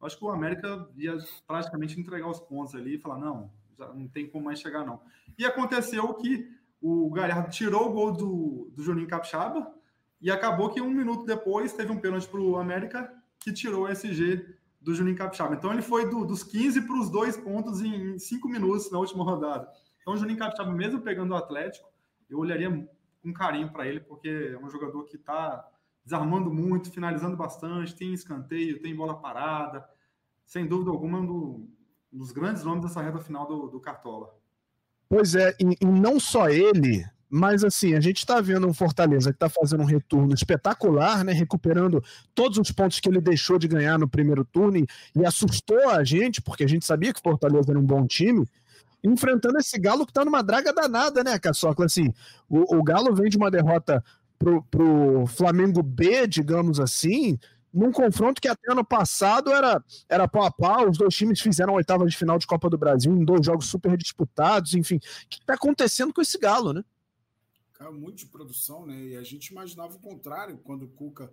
[0.00, 1.16] acho que o América ia
[1.46, 5.00] praticamente entregar os pontos ali e falar: não, já não tem como mais chegar, não.
[5.38, 9.74] E aconteceu que o Galhardo tirou o gol do, do Juninho Capixaba
[10.20, 13.88] e acabou que um minuto depois teve um pênalti para o América que tirou o
[13.88, 14.44] SG
[14.80, 15.54] do Juninho Capixaba.
[15.54, 19.24] Então ele foi do, dos 15 para os dois pontos em 5 minutos na última
[19.24, 19.68] rodada.
[20.00, 21.88] Então o Juninho Capixaba, mesmo pegando o Atlético,
[22.28, 22.88] eu olharia
[23.22, 25.66] com carinho para ele, porque é um jogador que está
[26.04, 29.84] desarmando muito, finalizando bastante, tem escanteio, tem bola parada.
[30.46, 31.68] Sem dúvida alguma, é um
[32.10, 34.34] dos grandes nomes dessa reta final do, do Cartola.
[35.08, 39.36] Pois é, e não só ele, mas assim, a gente está vendo um Fortaleza que
[39.36, 41.32] está fazendo um retorno espetacular, né?
[41.32, 42.02] Recuperando
[42.34, 46.40] todos os pontos que ele deixou de ganhar no primeiro turno e, assustou a gente,
[46.40, 48.46] porque a gente sabia que o Fortaleza era um bom time.
[49.04, 51.86] Enfrentando esse Galo que está numa draga danada, né, Caçocla?
[51.86, 52.12] Assim,
[52.48, 54.02] o, o Galo vem de uma derrota
[54.38, 57.38] pro, pro Flamengo B, digamos assim,
[57.72, 61.74] num confronto que até ano passado era, era pau a pau, os dois times fizeram
[61.74, 64.96] oitava de final de Copa do Brasil em dois jogos super disputados, enfim.
[64.96, 66.82] O que está acontecendo com esse Galo, né?
[67.78, 69.00] Cara, muito de produção, né?
[69.04, 71.32] E a gente imaginava o contrário quando o Cuca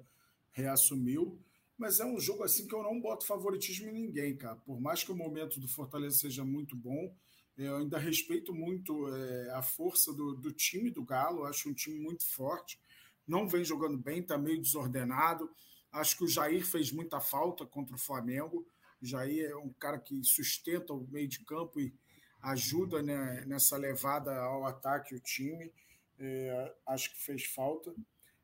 [0.52, 1.40] reassumiu.
[1.76, 4.56] Mas é um jogo assim que eu não boto favoritismo em ninguém, cara.
[4.58, 7.14] Por mais que o momento do Fortaleza seja muito bom,
[7.58, 11.46] eu ainda respeito muito é, a força do, do time do Galo.
[11.46, 12.80] Acho um time muito forte.
[13.28, 15.50] Não vem jogando bem, está meio desordenado.
[15.92, 18.68] Acho que o Jair fez muita falta contra o Flamengo.
[19.02, 21.92] O Jair é um cara que sustenta o meio de campo e
[22.40, 25.72] ajuda né, nessa levada ao ataque o time.
[26.20, 27.94] É, acho que fez falta.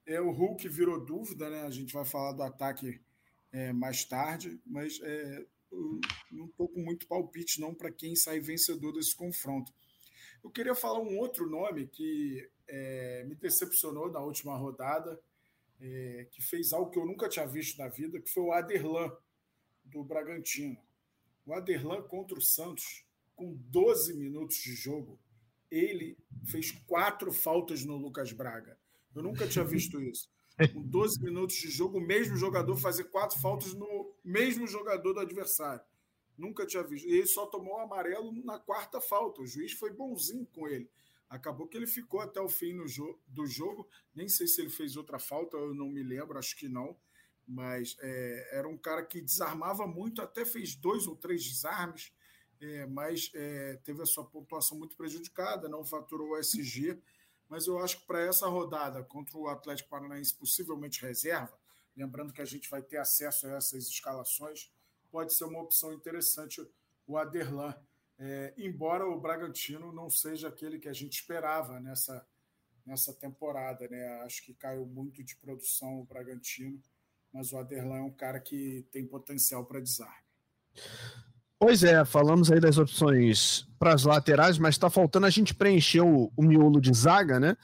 [0.06, 1.62] É, o Hulk virou dúvida, né?
[1.62, 3.02] A gente vai falar do ataque
[3.52, 5.46] é, mais tarde, mas é,
[6.32, 9.74] não estou com muito palpite não para quem sai vencedor desse confronto.
[10.44, 15.22] Eu queria falar um outro nome que é, me decepcionou na última rodada,
[15.80, 19.16] é, que fez algo que eu nunca tinha visto na vida, que foi o Aderlan,
[19.84, 20.78] do Bragantino.
[21.46, 23.06] O Aderlan contra o Santos,
[23.36, 25.20] com 12 minutos de jogo,
[25.72, 28.78] ele fez quatro faltas no Lucas Braga.
[29.16, 30.30] Eu nunca tinha visto isso.
[30.74, 35.20] Com 12 minutos de jogo, o mesmo jogador fazer quatro faltas no mesmo jogador do
[35.22, 35.84] adversário.
[36.38, 37.08] Nunca tinha visto.
[37.08, 39.42] E ele só tomou o amarelo na quarta falta.
[39.42, 40.90] O juiz foi bonzinho com ele.
[41.30, 43.88] Acabou que ele ficou até o fim jo do jogo.
[44.14, 46.98] Nem sei se ele fez outra falta, eu não me lembro, acho que não.
[47.48, 52.12] Mas é, era um cara que desarmava muito, até fez dois ou três desarmes,
[52.62, 57.02] é, mas é, teve a sua pontuação muito prejudicada, não faturou o SG.
[57.50, 61.60] Mas eu acho que para essa rodada contra o Atlético Paranaense, possivelmente reserva,
[61.98, 64.72] lembrando que a gente vai ter acesso a essas escalações,
[65.12, 66.66] pode ser uma opção interessante
[67.06, 67.76] o Aderlan.
[68.18, 72.26] É, embora o Bragantino não seja aquele que a gente esperava nessa,
[72.86, 74.22] nessa temporada, né?
[74.22, 76.80] Acho que caiu muito de produção o Bragantino,
[77.34, 80.24] mas o Aderlan é um cara que tem potencial para desarme.
[81.64, 86.02] Pois é, falamos aí das opções para as laterais, mas está faltando a gente preencher
[86.02, 87.56] o, o miolo de zaga, né?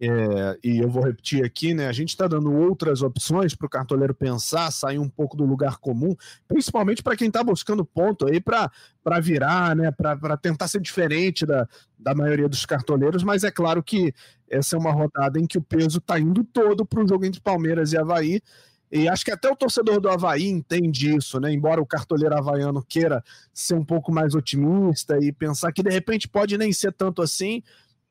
[0.00, 1.88] É, e eu vou repetir aqui, né?
[1.88, 5.78] A gente está dando outras opções para o cartoleiro pensar, sair um pouco do lugar
[5.78, 6.14] comum,
[6.46, 8.70] principalmente para quem está buscando ponto aí para
[9.20, 9.90] virar, né?
[9.90, 14.14] Para tentar ser diferente da, da maioria dos cartoleiros, mas é claro que
[14.48, 17.40] essa é uma rodada em que o peso está indo todo para o jogo entre
[17.40, 18.40] Palmeiras e Havaí.
[18.92, 21.50] E acho que até o torcedor do Havaí entende isso, né?
[21.50, 26.28] Embora o cartoleiro havaiano queira ser um pouco mais otimista e pensar que de repente
[26.28, 27.62] pode nem ser tanto assim,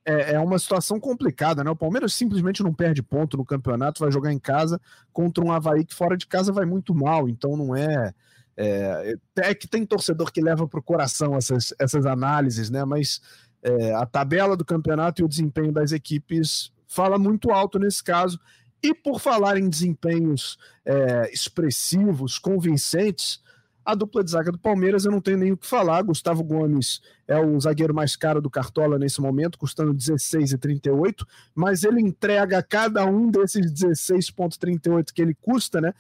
[0.04, 1.70] é, é, uma situação complicada, né?
[1.70, 4.82] O Palmeiras simplesmente não perde ponto no campeonato, vai jogar em casa
[5.14, 8.12] contra um Havaí que fora de casa vai muito mal, então não é.
[8.58, 12.84] É, é que tem torcedor que leva para o coração essas, essas análises, né?
[12.86, 13.22] Mas
[13.62, 18.40] é, a tabela do campeonato e o desempenho das equipes fala muito alto nesse caso.
[18.84, 23.42] E por falar em desempenhos é, expressivos, convincentes,
[23.84, 26.02] a dupla de zaga do Palmeiras eu não tenho nem o que falar.
[26.04, 32.02] Gustavo Gomes é o zagueiro mais caro do Cartola nesse momento, custando 16,38, mas ele
[32.02, 35.94] entrega cada um desses 16,38 que ele custa, né?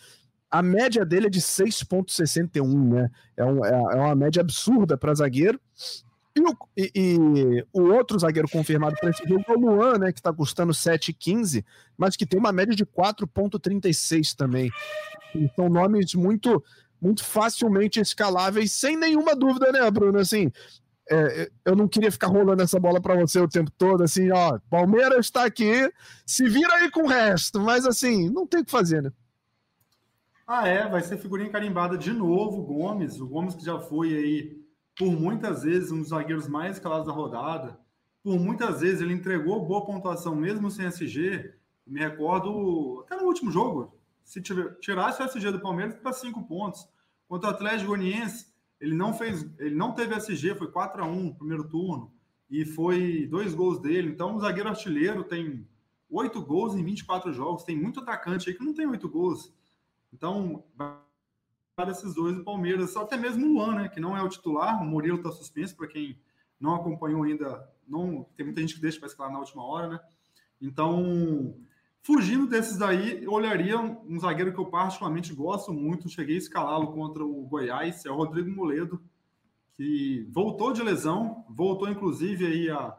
[0.50, 3.10] A média dele é de 6,61, né?
[3.38, 5.60] É, um, é, é uma média absurda para zagueiro.
[6.36, 10.12] E o, e, e o, outro zagueiro confirmado para esse jogo é o Luan, né,
[10.12, 11.63] que está custando 7,15,
[11.98, 14.72] mas que tem uma média de 4,36 também.
[15.56, 16.63] São nomes muito
[17.02, 20.20] muito facilmente escaláveis, sem nenhuma dúvida, né, Bruno?
[20.20, 20.52] Assim,
[21.10, 24.60] é, eu não queria ficar rolando essa bola para você o tempo todo, assim, ó,
[24.70, 25.91] Palmeiras está aqui,
[26.26, 29.12] se vira aí com o resto, mas assim, não tem o que fazer, né?
[30.46, 34.61] Ah, é, vai ser figurinha carimbada de novo, Gomes, o Gomes que já foi aí
[35.02, 37.80] por muitas vezes um dos zagueiros mais escalados da rodada,
[38.22, 41.56] por muitas vezes ele entregou boa pontuação mesmo sem SG,
[41.88, 46.44] me recordo até no último jogo, se tiver, tirasse o SG do Palmeiras para cinco
[46.44, 46.88] pontos.
[47.28, 51.24] Contra o Atlético Goianiense, ele não fez, ele não teve SG, foi 4 a 1
[51.24, 52.14] no primeiro turno
[52.48, 54.08] e foi dois gols dele.
[54.08, 55.68] Então, o zagueiro artilheiro tem
[56.12, 57.64] oito gols em 24 jogos.
[57.64, 59.52] Tem muito atacante aí que não tem oito gols.
[60.14, 60.64] Então,
[61.86, 64.86] desses dois do Palmeiras, até mesmo o Luan, né, que não é o titular, o
[64.86, 66.20] Murilo está suspenso para quem
[66.60, 70.00] não acompanhou ainda, não tem muita gente que deixa para escalar na última hora, né?
[70.62, 71.56] Então,
[72.04, 76.94] Fugindo desses daí, eu olharia um zagueiro que eu particularmente gosto muito, cheguei a escalá-lo
[76.94, 79.00] contra o Goiás, é o Rodrigo Moledo,
[79.78, 82.98] que voltou de lesão, voltou inclusive aí a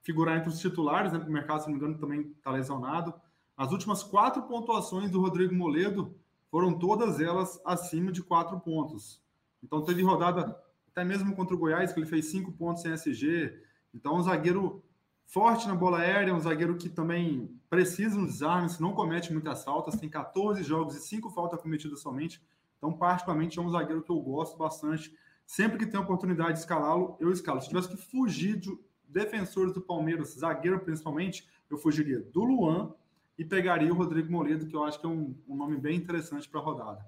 [0.00, 1.18] figurar entre os titulares, né?
[1.18, 3.12] O mercado, se não me engano, também está lesionado.
[3.56, 6.14] As últimas quatro pontuações do Rodrigo Moledo
[6.50, 9.20] foram todas elas acima de quatro pontos.
[9.62, 10.56] Então teve rodada
[10.96, 13.54] até mesmo contra o Goiás, que ele fez cinco pontos sem SG.
[13.92, 14.82] Então, um zagueiro
[15.26, 20.00] forte na bola aérea, um zagueiro que também precisa nos desarmes, não comete muitas faltas,
[20.00, 22.42] tem 14 jogos e 5 faltas cometidas somente.
[22.78, 25.14] Então, particularmente, é um zagueiro que eu gosto bastante.
[25.44, 27.60] Sempre que tem oportunidade de escalá-lo, eu escalo.
[27.60, 32.94] Se tivesse que fugir de defensores do Palmeiras, zagueiro principalmente, eu fugiria do Luan
[33.38, 36.48] e pegaria o Rodrigo Moledo, que eu acho que é um, um nome bem interessante
[36.48, 37.06] para a rodada.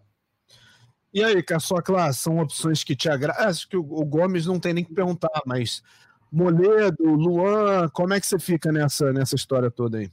[1.12, 3.46] E aí, Caçocla, são opções que te agradam?
[3.46, 5.82] Acho que o, o Gomes não tem nem que perguntar, mas
[6.30, 10.12] Moledo, Luan, como é que você fica nessa, nessa história toda aí?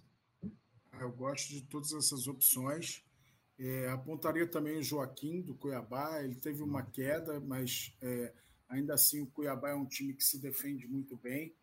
[1.00, 3.04] Eu gosto de todas essas opções.
[3.60, 6.22] É, apontaria também o Joaquim do Cuiabá.
[6.24, 8.34] Ele teve uma queda, mas é,
[8.70, 11.54] ainda assim o Cuiabá é um time que se defende muito bem.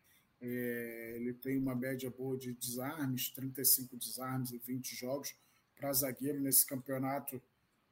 [0.42, 5.34] É, ele tem uma média boa de desarmes, 35 desarmes em 20 jogos.
[5.76, 7.40] Para zagueiro nesse campeonato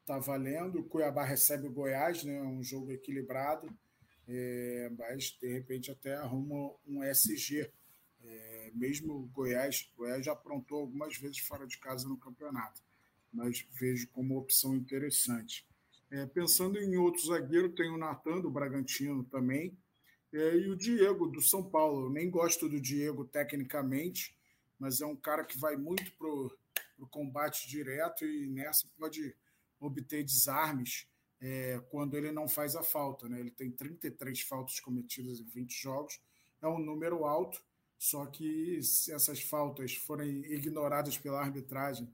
[0.00, 0.80] está valendo.
[0.80, 3.72] O Cuiabá recebe o Goiás, né, um jogo equilibrado
[4.32, 7.68] é, mas de repente até arruma um SG.
[8.22, 12.80] É, mesmo Goiás, Goiás já aprontou algumas vezes fora de casa no campeonato,
[13.32, 15.66] mas vejo como opção interessante.
[16.10, 19.76] É, pensando em outro zagueiro, tem o Natan do Bragantino também,
[20.32, 22.06] é, e o Diego do São Paulo.
[22.06, 24.36] Eu nem gosto do Diego tecnicamente,
[24.78, 29.34] mas é um cara que vai muito para o combate direto e nessa pode
[29.78, 31.06] obter desarmes
[31.40, 33.28] é, quando ele não faz a falta.
[33.28, 33.40] Né?
[33.40, 36.20] Ele tem 33 faltas cometidas em 20 jogos,
[36.62, 37.62] é um número alto,
[37.98, 42.10] só que se essas faltas forem ignoradas pela arbitragem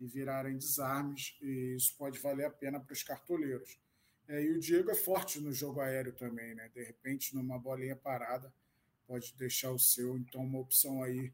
[0.00, 3.78] e virarem desarmes, isso pode valer a pena para os cartoleiros.
[4.28, 6.68] É, e o Diego é forte no jogo aéreo também, né?
[6.74, 8.52] De repente, numa bolinha parada,
[9.06, 10.18] pode deixar o seu.
[10.18, 11.32] Então, uma opção aí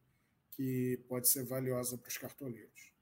[0.52, 2.92] que pode ser valiosa para os cartoleiros.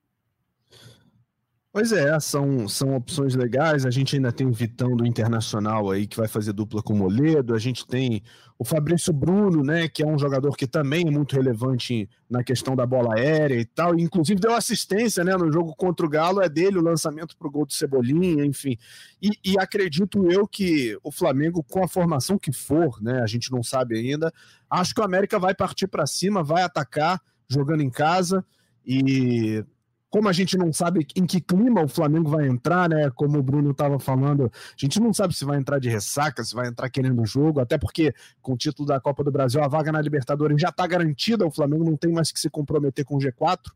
[1.72, 3.86] Pois é, são, são opções legais.
[3.86, 6.96] A gente ainda tem o Vitão do Internacional aí, que vai fazer dupla com o
[6.96, 7.54] Moledo.
[7.54, 8.22] A gente tem
[8.58, 12.76] o Fabrício Bruno, né, que é um jogador que também é muito relevante na questão
[12.76, 13.98] da bola aérea e tal.
[13.98, 17.50] Inclusive deu assistência né, no jogo contra o Galo, é dele o lançamento para o
[17.50, 18.76] gol do Cebolinha, enfim.
[19.22, 23.50] E, e, acredito eu que o Flamengo, com a formação que for, né, a gente
[23.50, 24.30] não sabe ainda,
[24.68, 28.44] acho que o América vai partir para cima, vai atacar jogando em casa.
[28.84, 29.64] E
[30.12, 33.10] como a gente não sabe em que clima o Flamengo vai entrar, né?
[33.14, 36.54] Como o Bruno estava falando, a gente não sabe se vai entrar de ressaca, se
[36.54, 39.68] vai entrar querendo o jogo, até porque com o título da Copa do Brasil, a
[39.68, 43.16] vaga na Libertadores já está garantida, o Flamengo não tem mais que se comprometer com
[43.16, 43.72] o G4.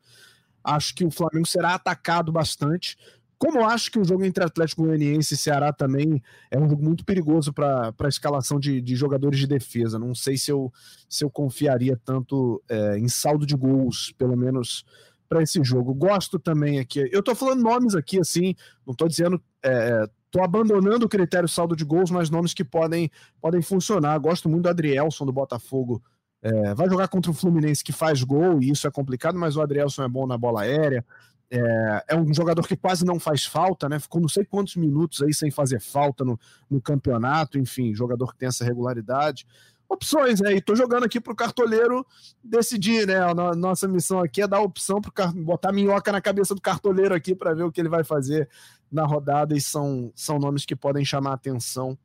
[0.62, 2.98] Acho que o Flamengo será atacado bastante.
[3.38, 7.02] Como acho que o jogo entre Atlético Goianiense e Ceará também é um jogo muito
[7.02, 9.98] perigoso para a escalação de, de, jogadores de defesa.
[9.98, 10.70] Não sei se eu,
[11.08, 14.84] se eu confiaria tanto é, em saldo de gols, pelo menos
[15.28, 15.94] para esse jogo.
[15.94, 17.08] Gosto também aqui.
[17.12, 18.54] Eu tô falando nomes aqui, assim,
[18.86, 19.40] não tô dizendo.
[19.62, 23.10] É, tô abandonando o critério saldo de gols, mas nomes que podem,
[23.40, 24.18] podem funcionar.
[24.18, 26.02] Gosto muito do Adrielson do Botafogo.
[26.42, 29.62] É, vai jogar contra o Fluminense que faz gol, e isso é complicado, mas o
[29.62, 31.04] Adrielson é bom na bola aérea.
[31.50, 33.98] É, é, um jogador que quase não faz falta, né?
[33.98, 38.38] Ficou não sei quantos minutos aí sem fazer falta no, no campeonato, enfim, jogador que
[38.38, 39.46] tem essa regularidade
[39.88, 40.54] opções, né?
[40.54, 42.06] E tô jogando aqui pro cartoleiro
[42.42, 43.18] decidir, né?
[43.18, 47.34] A nossa missão aqui é dar opção para botar minhoca na cabeça do cartoleiro aqui
[47.34, 48.48] para ver o que ele vai fazer
[48.90, 51.98] na rodada e são, são nomes que podem chamar atenção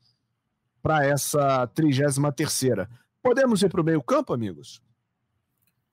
[0.81, 2.89] para essa 33 terceira.
[3.21, 4.81] Podemos ir para o meio campo, amigos?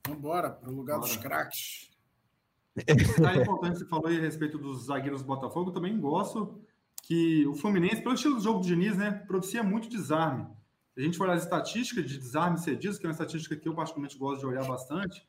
[0.06, 1.08] Vamos embora, para o lugar Bora.
[1.08, 1.88] dos craques.
[2.86, 6.62] É importante que você falou aí a respeito dos zagueiros do Botafogo, também gosto
[7.02, 10.46] que o Fluminense, pelo estilo do jogo do Diniz, né, propicia muito desarme
[10.98, 14.18] a gente for as estatísticas de desarme cedidos, que é uma estatística que eu particularmente
[14.18, 15.26] gosto de olhar bastante,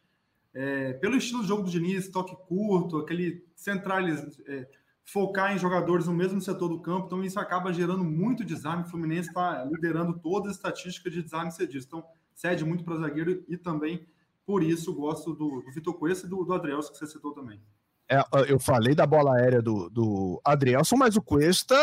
[0.53, 4.67] é, pelo estilo de jogo do Diniz, toque curto, aquele centralizar, é,
[5.03, 8.83] focar em jogadores no mesmo setor do campo, então isso acaba gerando muito desarme.
[8.83, 12.03] O Fluminense está liderando todas as estatísticas de desarme cedidos, então
[12.33, 14.07] cede muito para zagueiro e também
[14.45, 17.61] por isso gosto do, do Vitor Cuesta e do, do Adrielson, que você citou também.
[18.11, 21.75] É, eu falei da bola aérea do, do Adrielson, mas o Cuesta,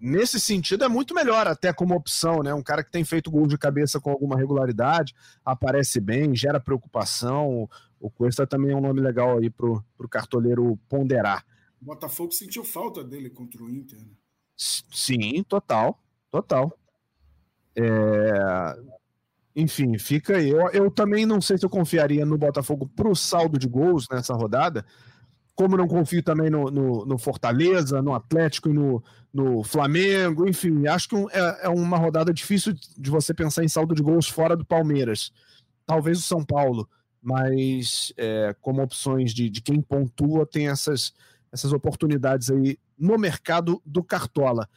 [0.00, 2.52] nesse sentido, é muito melhor até como opção, né?
[2.52, 5.14] Um cara que tem feito gol de cabeça com alguma regularidade,
[5.44, 7.70] aparece bem, gera preocupação.
[8.00, 11.44] O Cuesta também é um nome legal aí pro, pro cartoleiro ponderar.
[11.80, 14.10] O Botafogo sentiu falta dele contra o Inter, né?
[14.56, 16.76] Sim, total, total.
[17.76, 18.76] É...
[19.54, 20.50] Enfim, fica aí.
[20.50, 24.34] Eu, eu também não sei se eu confiaria no Botafogo pro saldo de gols nessa
[24.34, 24.84] rodada,
[25.58, 29.02] como não confio também no, no, no, Fortaleza, no Atlético e no,
[29.34, 33.92] no Flamengo, enfim, acho que é, é, uma rodada difícil de você pensar em saldo
[33.92, 35.32] de gols fora do Palmeiras.
[35.84, 36.88] Talvez o São Paulo,
[37.20, 41.12] mas é, como opções de, de quem pontua, tem essas,
[41.50, 44.70] essas oportunidades aí no mercado do Cartola.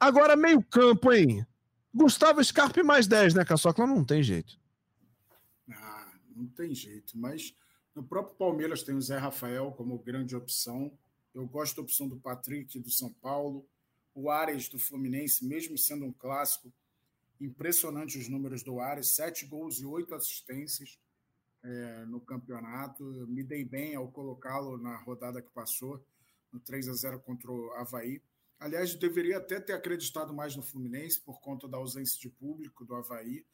[0.00, 1.46] Agora, meio-campo, hein?
[1.92, 3.86] Gustavo Scarpe mais 10, né, Caçocla?
[3.86, 4.58] Não tem jeito.
[5.70, 7.54] Ah, não tem jeito, mas
[7.94, 10.92] no próprio Palmeiras tem o Zé Rafael como grande opção.
[11.32, 13.64] Eu gosto da opção do Patrick do São Paulo,
[14.12, 16.72] o Ares do Fluminense, mesmo sendo um clássico.
[17.40, 20.98] Impressionante os números do Ares, sete gols e oito assistências
[21.62, 23.04] é, no campeonato.
[23.28, 26.04] Me dei bem ao colocá-lo na rodada que passou,
[26.52, 28.20] no 3 a 0 contra o Havaí.
[28.58, 32.94] Aliás, deveria até ter acreditado mais no Fluminense por conta da ausência de público do
[32.94, 33.44] Havaí.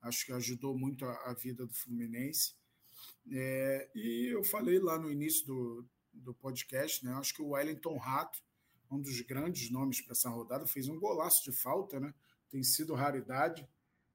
[0.00, 2.54] Acho que ajudou muito a, a vida do Fluminense.
[3.32, 7.12] É, e eu falei lá no início do, do podcast, né?
[7.14, 8.42] Acho que o Wellington Rato,
[8.90, 12.12] um dos grandes nomes para essa rodada, fez um golaço de falta, né?
[12.50, 13.68] Tem sido raridade.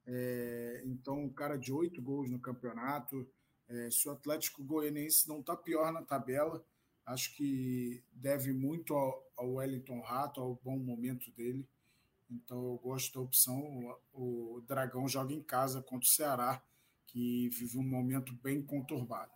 [0.06, 3.28] É, então, um cara de oito gols no campeonato.
[3.67, 6.63] É, se o Atlético Goianiense não está pior na tabela,
[7.06, 11.67] acho que deve muito ao, ao, Wellington Rato, ao bom momento dele.
[12.30, 13.98] Então, eu gosto da opção.
[14.13, 16.62] O, o Dragão joga em casa contra o Ceará
[17.15, 19.32] que vive um momento bem conturbado.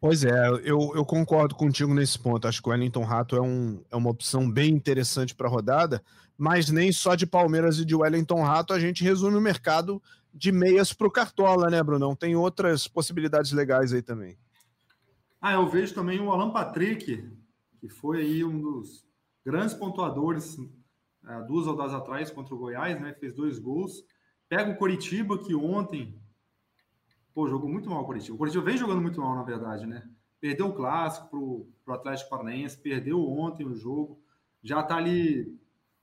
[0.00, 2.46] Pois é, eu, eu concordo contigo nesse ponto.
[2.46, 6.00] Acho que o Wellington Rato é, um, é uma opção bem interessante para a rodada,
[6.36, 10.00] mas nem só de Palmeiras e de Wellington Rato a gente resume o mercado
[10.32, 12.14] de meias para o Cartola, né, Brunão?
[12.14, 14.38] Tem outras possibilidades legais aí também.
[15.40, 17.28] Ah, eu vejo também o Alan Patrick,
[17.80, 19.04] que foi aí um dos
[19.44, 20.56] grandes pontuadores
[21.26, 23.12] é, duas rodadas atrás contra o Goiás, né?
[23.14, 24.04] Fez dois gols.
[24.48, 26.16] Pega o Coritiba, que ontem
[27.38, 28.34] Pô, jogou muito mal o Curitiba.
[28.34, 30.10] O Curitiba vem jogando muito mal, na verdade, né?
[30.40, 34.20] Perdeu o clássico pro, pro Atlético Paranaense, perdeu ontem o jogo,
[34.60, 35.56] já tá ali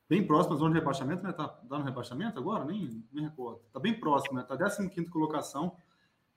[0.08, 1.34] bem próximo da zona de rebaixamento, né?
[1.34, 2.64] Tá dando rebaixamento agora?
[2.64, 3.60] Nem me recordo.
[3.74, 4.44] Tá bem próximo, né?
[4.44, 5.76] Tá 15 colocação.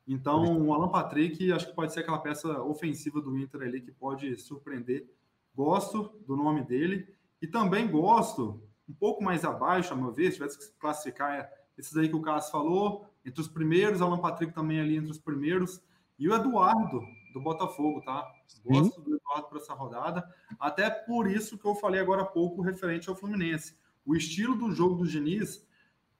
[0.04, 3.92] Então, o Alan Patrick acho que pode ser aquela peça ofensiva do Inter ali que
[3.92, 5.08] pode surpreender
[5.54, 7.06] gosto do nome dele
[7.40, 11.52] e também gosto, um pouco mais abaixo, a meu ver, se tivesse que classificar é,
[11.78, 15.18] esses aí que o Cássio falou, entre os primeiros, Alan Patrick também ali entre os
[15.18, 15.80] primeiros,
[16.18, 17.00] e o Eduardo,
[17.32, 18.26] do Botafogo, tá?
[18.64, 22.62] Gosto do Eduardo para essa rodada, até por isso que eu falei agora há pouco
[22.62, 23.76] referente ao Fluminense.
[24.04, 25.66] O estilo do jogo do Diniz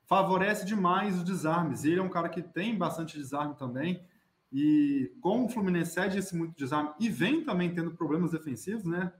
[0.05, 1.85] favorece demais os desarmes.
[1.85, 4.03] Ele é um cara que tem bastante desarme também.
[4.53, 9.13] E como o Fluminense cede esse muito desarme e vem também tendo problemas defensivos, né?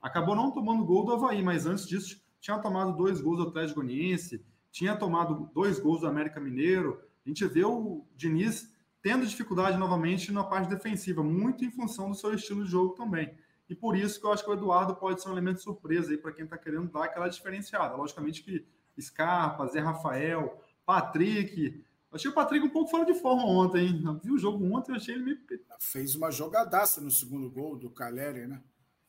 [0.00, 3.80] Acabou não tomando gol do Havaí, mas antes disso tinha tomado dois gols do Atlético
[3.80, 7.00] Goianiense, tinha tomado dois gols do América Mineiro.
[7.24, 12.16] A gente vê o Diniz tendo dificuldade novamente na parte defensiva, muito em função do
[12.16, 13.34] seu estilo de jogo também.
[13.68, 16.10] E por isso que eu acho que o Eduardo pode ser um elemento de surpresa
[16.10, 17.96] aí para quem está querendo dar aquela diferenciada.
[17.96, 18.66] Logicamente que
[19.00, 21.82] Scarpa, Zé Rafael, Patrick.
[22.12, 24.02] achei o Patrick um pouco fora de forma ontem, hein?
[24.04, 25.38] Eu vi o jogo ontem, eu achei ele meio.
[25.80, 28.60] Fez uma jogadaça no segundo gol do Caleri, né?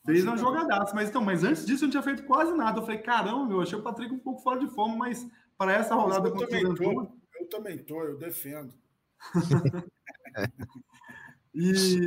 [0.05, 2.79] Fez uma jogadaça, mas então, mas antes disso eu não tinha feito quase nada.
[2.79, 5.25] Eu falei, caramba, meu, achei o Patrick um pouco fora de forma, mas
[5.57, 7.07] para essa rodada eu também tô,
[7.43, 8.73] Eu também tô, eu defendo.
[11.53, 11.99] e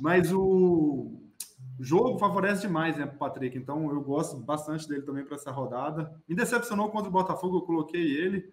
[0.00, 1.22] mas o
[1.78, 3.56] jogo favorece demais, né, Patrick.
[3.56, 6.20] Então eu gosto bastante dele também para essa rodada.
[6.28, 8.52] Me decepcionou contra o Botafogo, eu coloquei ele.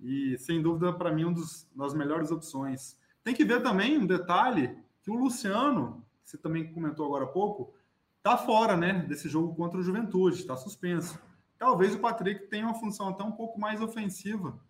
[0.00, 2.98] E sem dúvida, para mim, um dos, das melhores opções.
[3.22, 7.28] Tem que ver também um detalhe: que o Luciano, que você também comentou agora há
[7.28, 7.74] pouco,
[8.22, 11.20] tá fora né, desse jogo contra o Juventude, está suspenso.
[11.64, 14.60] Talvez o Patrick tenha uma função até um pouco mais ofensiva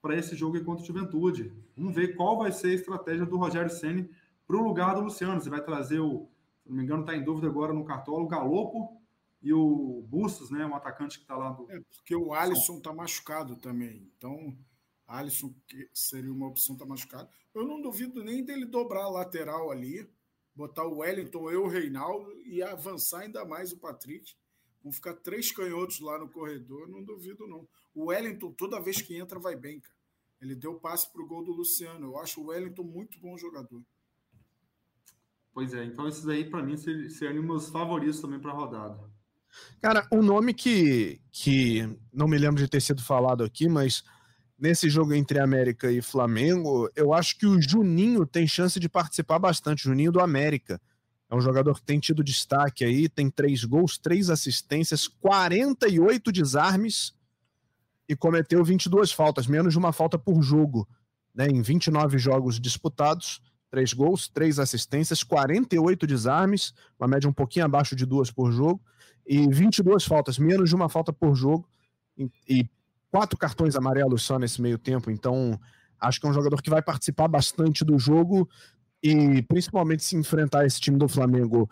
[0.00, 1.52] para esse jogo contra o Juventude.
[1.76, 4.10] Vamos ver qual vai ser a estratégia do Rogério Ceni
[4.44, 5.40] para o lugar do Luciano.
[5.40, 6.28] Você vai trazer o
[6.64, 9.00] se não me engano, está em dúvida agora no Cartola, o Galopo
[9.40, 10.66] e o Bustos, né?
[10.66, 11.70] Um atacante que está lá do.
[11.70, 14.10] É, porque o Alisson está machucado também.
[14.18, 14.58] Então,
[15.06, 15.54] Alisson
[15.94, 17.28] seria uma opção, está machucado.
[17.54, 20.10] Eu não duvido nem dele dobrar a lateral ali,
[20.56, 24.34] botar o Wellington e o Reinaldo e avançar ainda mais o Patrick.
[24.82, 27.68] Vão ficar três canhotos lá no corredor, não duvido, não.
[27.94, 29.94] O Wellington, toda vez que entra, vai bem, cara.
[30.40, 32.06] Ele deu passe para o gol do Luciano.
[32.06, 33.80] Eu acho o Wellington muito bom jogador.
[35.54, 38.98] Pois é, então esses aí para mim seriam meus favoritos também para a rodada.
[39.80, 44.02] Cara, um nome que, que não me lembro de ter sido falado aqui, mas
[44.58, 49.38] nesse jogo entre América e Flamengo, eu acho que o Juninho tem chance de participar
[49.38, 49.84] bastante.
[49.84, 50.80] Juninho do América.
[51.32, 57.14] É um jogador que tem tido destaque aí, tem três gols, três assistências, 48 desarmes
[58.06, 60.86] e cometeu 22 faltas, menos de uma falta por jogo,
[61.34, 63.40] né, em 29 jogos disputados
[63.72, 68.82] três gols, três assistências, 48 desarmes, uma média um pouquinho abaixo de duas por jogo,
[69.26, 71.66] e 22 faltas, menos de uma falta por jogo,
[72.18, 72.70] e, e
[73.10, 75.10] quatro cartões amarelos só nesse meio tempo.
[75.10, 75.58] Então,
[75.98, 78.46] acho que é um jogador que vai participar bastante do jogo,
[79.02, 81.68] e principalmente se enfrentar esse time do Flamengo,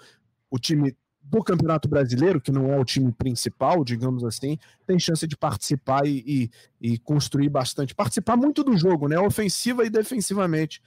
[0.50, 5.26] o time do Campeonato Brasileiro, que não é o time principal, digamos assim, tem chance
[5.26, 6.50] de participar e,
[6.80, 7.94] e, e construir bastante.
[7.94, 9.18] Participar muito do jogo, né?
[9.18, 10.82] Ofensiva e defensivamente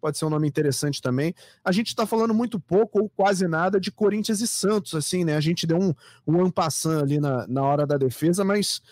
[0.00, 1.34] pode ser um nome interessante também.
[1.64, 5.34] A gente está falando muito pouco ou quase nada de Corinthians e Santos, assim, né?
[5.36, 5.94] A gente deu um,
[6.26, 8.82] um ampassant ali na, na hora da defesa, mas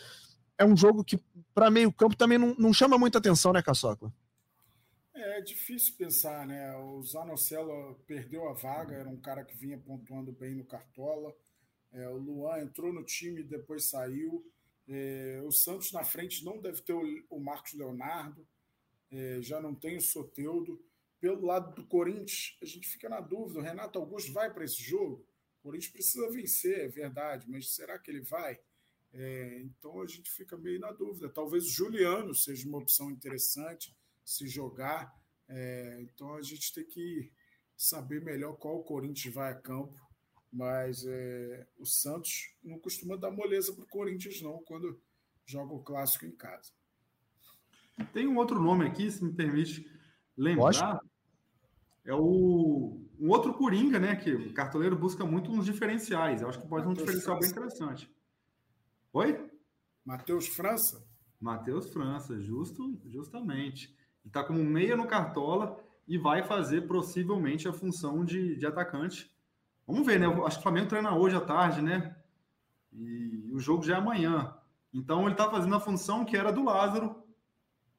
[0.58, 1.18] é um jogo que,
[1.54, 4.12] para meio campo, também não, não chama muita atenção, né, Caçocla?
[5.16, 6.76] É difícil pensar, né?
[6.76, 11.32] O Zanocelo perdeu a vaga, era um cara que vinha pontuando bem no Cartola.
[11.92, 14.44] É, o Luan entrou no time e depois saiu.
[14.88, 18.44] É, o Santos na frente não deve ter o, o Marcos Leonardo,
[19.08, 20.84] é, já não tem o Soteudo.
[21.20, 24.82] Pelo lado do Corinthians, a gente fica na dúvida: o Renato Augusto vai para esse
[24.82, 25.24] jogo?
[25.60, 28.58] O Corinthians precisa vencer, é verdade, mas será que ele vai?
[29.12, 31.28] É, então a gente fica meio na dúvida.
[31.28, 33.94] Talvez o Juliano seja uma opção interessante
[34.24, 35.14] se jogar.
[35.48, 37.30] É, então a gente tem que
[37.76, 39.94] saber melhor qual o Corinthians vai a campo.
[40.52, 45.00] Mas é, o Santos não costuma dar moleza para o Corinthians, não, quando
[45.44, 46.70] joga o clássico em casa.
[48.12, 49.88] Tem um outro nome aqui, se me permite
[50.36, 51.00] lembrar.
[52.04, 54.14] É o um outro Coringa, né?
[54.14, 56.42] Que o cartoleiro busca muito uns diferenciais.
[56.42, 57.54] Eu acho que pode ser um diferencial França.
[57.54, 58.10] bem interessante.
[59.12, 59.50] Oi?
[60.04, 61.06] Matheus França?
[61.40, 63.96] Matheus França, justo, justamente.
[64.24, 69.30] Está como meia no Cartola e vai fazer possivelmente a função de, de atacante.
[69.86, 70.26] Vamos ver, né?
[70.26, 72.16] Acho que o Flamengo treina hoje à tarde, né?
[72.92, 74.54] E o jogo já é amanhã.
[74.92, 77.24] Então ele está fazendo a função que era do Lázaro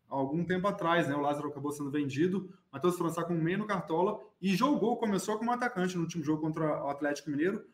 [0.07, 1.15] algum tempo atrás, né?
[1.15, 5.51] O Lázaro acabou sendo vendido, Matheus França com meio no Cartola e jogou, começou como
[5.51, 7.65] atacante no último jogo contra o Atlético Mineiro.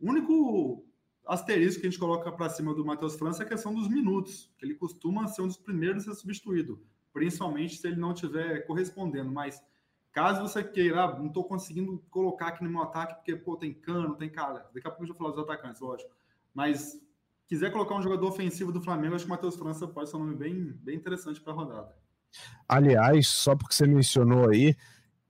[0.00, 0.84] O único
[1.26, 4.52] asterisco que a gente coloca para cima do Matheus França é a questão dos minutos,
[4.58, 6.80] que ele costuma ser um dos primeiros a ser substituído,
[7.16, 9.32] principalmente se ele não estiver correspondendo.
[9.32, 9.62] Mas,
[10.12, 13.74] Caso você queira, ah, não estou conseguindo colocar aqui no meu ataque porque pô, tem
[13.74, 14.66] cano, tem cara.
[14.72, 16.10] Daqui a pouco eu vou falar dos atacantes, lógico.
[16.54, 16.98] Mas
[17.46, 20.20] quiser colocar um jogador ofensivo do Flamengo, acho que o Matheus França pode ser um
[20.20, 21.94] nome bem, bem interessante para a rodada.
[22.66, 24.74] Aliás, só porque você mencionou aí,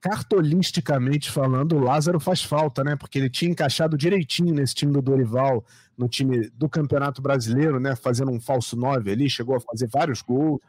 [0.07, 2.94] cartolisticamente falando, o Lázaro faz falta, né?
[2.94, 5.64] Porque ele tinha encaixado direitinho nesse time do Dorival,
[5.98, 7.96] no time do Campeonato Brasileiro, né?
[7.96, 10.61] Fazendo um falso 9 ali, chegou a fazer vários gols,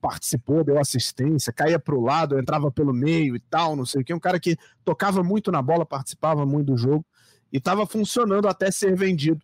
[0.00, 4.04] participou, deu assistência, caía para o lado, entrava pelo meio e tal, não sei o
[4.04, 4.14] que.
[4.14, 7.04] Um cara que tocava muito na bola, participava muito do jogo
[7.52, 9.42] e estava funcionando até ser vendido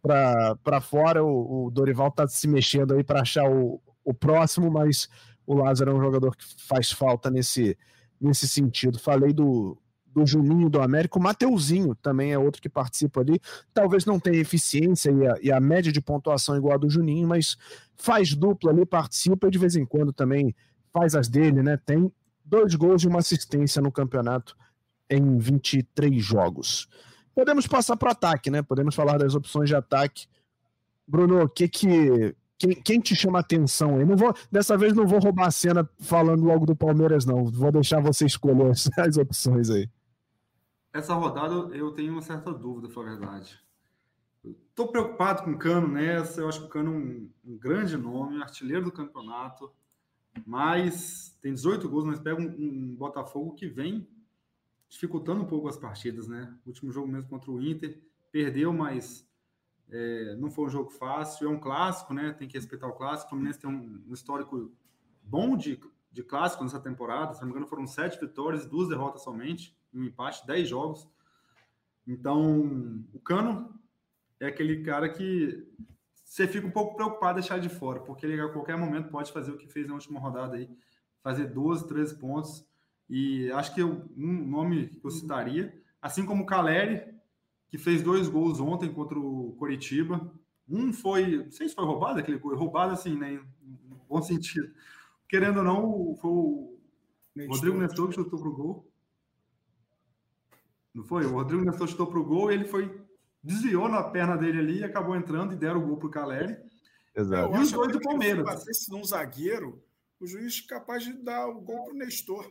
[0.00, 1.24] para fora.
[1.24, 5.08] O, o, Dorival está se mexendo aí para achar o, o próximo, mas
[5.44, 7.76] o Lázaro é um jogador que faz falta nesse
[8.24, 8.98] nesse sentido.
[8.98, 13.40] Falei do, do Juninho do América, o Mateuzinho também é outro que participa ali.
[13.72, 17.26] Talvez não tenha eficiência e a, e a média de pontuação igual a do Juninho,
[17.26, 17.56] mas
[17.96, 20.54] faz dupla ali, participa e de vez em quando também
[20.92, 21.76] faz as dele, né?
[21.76, 22.10] Tem
[22.44, 24.56] dois gols e uma assistência no campeonato
[25.10, 26.88] em 23 jogos.
[27.34, 28.62] Podemos passar para o ataque, né?
[28.62, 30.26] Podemos falar das opções de ataque.
[31.06, 34.04] Bruno, o que que quem, quem, te chama atenção aí?
[34.04, 37.44] Não vou, dessa vez não vou roubar a cena falando logo do Palmeiras, não.
[37.44, 39.88] Vou deixar você escolher as, as opções aí.
[40.92, 43.58] Essa rodada eu tenho uma certa dúvida, foi a verdade.
[44.44, 46.40] Estou preocupado com o Cano nessa.
[46.40, 49.72] Eu acho que o Cano é um, um, grande nome, artilheiro do campeonato,
[50.46, 54.06] mas tem 18 gols, mas pega um, um Botafogo que vem
[54.88, 56.54] dificultando um pouco as partidas, né?
[56.64, 58.00] Último jogo mesmo contra o Inter,
[58.30, 59.26] perdeu, mas
[59.90, 62.32] é, não foi um jogo fácil, é um clássico, né?
[62.32, 63.26] Tem que respeitar o clássico.
[63.26, 64.72] O Fluminense tem um, um histórico
[65.22, 65.80] bom de,
[66.10, 67.34] de clássico nessa temporada.
[67.34, 71.08] Se não me engano, foram sete vitórias, duas derrotas somente, um empate, dez jogos.
[72.06, 73.78] Então, o Cano
[74.40, 75.66] é aquele cara que
[76.24, 79.52] você fica um pouco preocupado deixar de fora, porque ele a qualquer momento pode fazer
[79.52, 80.68] o que fez na última rodada aí,
[81.22, 82.66] fazer 12, 13 pontos.
[83.08, 87.13] E acho que eu, um nome que eu citaria, assim como o Caleri,
[87.68, 90.32] que fez dois gols ontem contra o Coritiba.
[90.68, 93.40] Um foi, não sei se foi roubado aquele gol, roubado assim, né, em
[94.08, 94.72] bom sentido.
[95.28, 96.78] Querendo ou não, foi o
[97.48, 98.90] Rodrigo Nestor que chutou pro gol.
[100.94, 101.26] Não foi?
[101.26, 103.04] O Rodrigo Nestor chutou pro gol e ele foi
[103.44, 106.56] desviou na perna dele ali e acabou entrando e deram o gol pro Caleri.
[107.14, 107.54] Exato.
[107.54, 108.64] E os dois do Palmeiras.
[108.72, 109.84] Se num zagueiro,
[110.18, 112.50] o juiz capaz de dar o gol pro Nestor.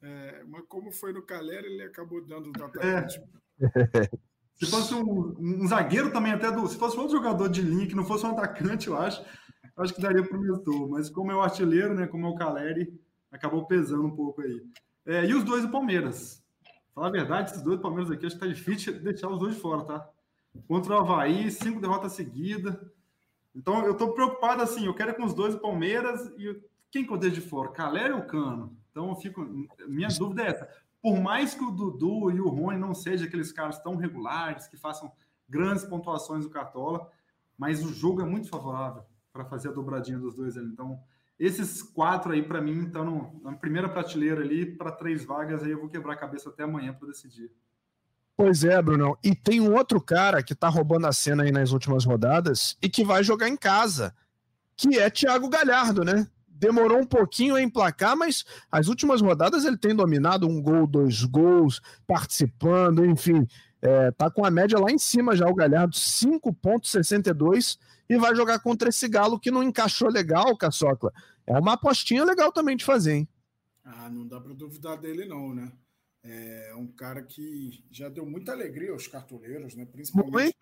[0.00, 3.20] É, mas como foi no Caleri, ele acabou dando o atacante.
[3.60, 4.10] É.
[4.62, 6.64] Se fosse um, um, zagueiro também, até do.
[6.68, 9.20] Se fosse outro jogador de linha, que não fosse um atacante, eu acho,
[9.76, 10.88] eu acho que daria para o Nestor.
[10.88, 12.06] Mas como é o artilheiro, né?
[12.06, 12.96] Como é o Caleri,
[13.32, 14.62] acabou pesando um pouco aí.
[15.04, 16.44] É, e os dois do Palmeiras.
[16.94, 19.56] Falar a verdade, esses dois do Palmeiras aqui, acho que tá difícil deixar os dois
[19.56, 20.08] de fora, tá?
[20.68, 22.76] Contra o Havaí, cinco derrotas seguidas.
[23.56, 27.12] Então eu tô preocupado assim, eu quero com os dois do Palmeiras e quem que
[27.12, 27.72] eu deixo de fora?
[27.72, 28.76] Caleri ou Cano?
[28.92, 29.44] Então eu fico.
[29.88, 30.68] Minha dúvida é essa
[31.02, 34.76] por mais que o Dudu e o Rony não sejam aqueles caras tão regulares, que
[34.76, 35.10] façam
[35.48, 37.10] grandes pontuações do Cartola,
[37.58, 40.68] mas o jogo é muito favorável para fazer a dobradinha dos dois ali.
[40.68, 41.00] Então,
[41.38, 45.80] esses quatro aí, para mim, estão na primeira prateleira ali, para três vagas, aí eu
[45.80, 47.50] vou quebrar a cabeça até amanhã para decidir.
[48.36, 49.18] Pois é, Bruno.
[49.24, 52.88] E tem um outro cara que tá roubando a cena aí nas últimas rodadas e
[52.88, 54.14] que vai jogar em casa,
[54.76, 56.28] que é Thiago Galhardo, né?
[56.62, 61.24] Demorou um pouquinho a emplacar, mas as últimas rodadas ele tem dominado um gol, dois
[61.24, 63.44] gols, participando, enfim.
[63.82, 67.76] É, tá com a média lá em cima já o Galhardo, 5,62
[68.08, 71.12] e vai jogar contra esse Galo que não encaixou legal, Caçocla.
[71.44, 73.28] É uma apostinha legal também de fazer, hein?
[73.84, 75.72] Ah, não dá para duvidar dele, não, né?
[76.22, 79.84] É um cara que já deu muita alegria aos cartoleiros, né?
[79.84, 80.56] Principalmente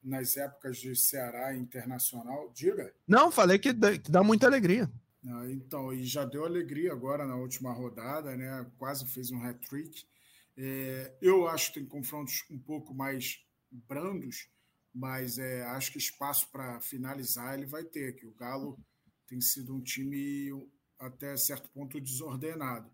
[0.00, 2.52] nas épocas de Ceará Internacional.
[2.54, 2.94] Diga.
[3.08, 4.88] Não, falei que dá, que dá muita alegria.
[5.28, 8.70] Ah, então, e já deu alegria agora na última rodada, né?
[8.78, 10.06] Quase fez um hat-trick.
[10.56, 14.48] É, eu acho que tem confrontos um pouco mais brandos,
[14.94, 18.78] mas é, acho que espaço para finalizar ele vai ter, que o Galo
[19.26, 20.50] tem sido um time
[20.98, 22.88] até certo ponto desordenado.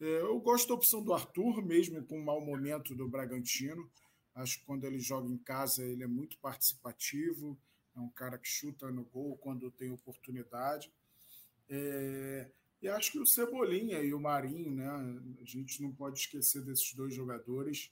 [0.00, 3.90] É, eu gosto da opção do Arthur, mesmo com o mau momento do Bragantino.
[4.34, 7.58] Acho que quando ele joga em casa ele é muito participativo,
[7.94, 10.90] é um cara que chuta no gol quando tem oportunidade.
[11.74, 12.50] É,
[12.82, 14.86] e acho que o Cebolinha e o Marinho, né?
[15.40, 17.90] A gente não pode esquecer desses dois jogadores.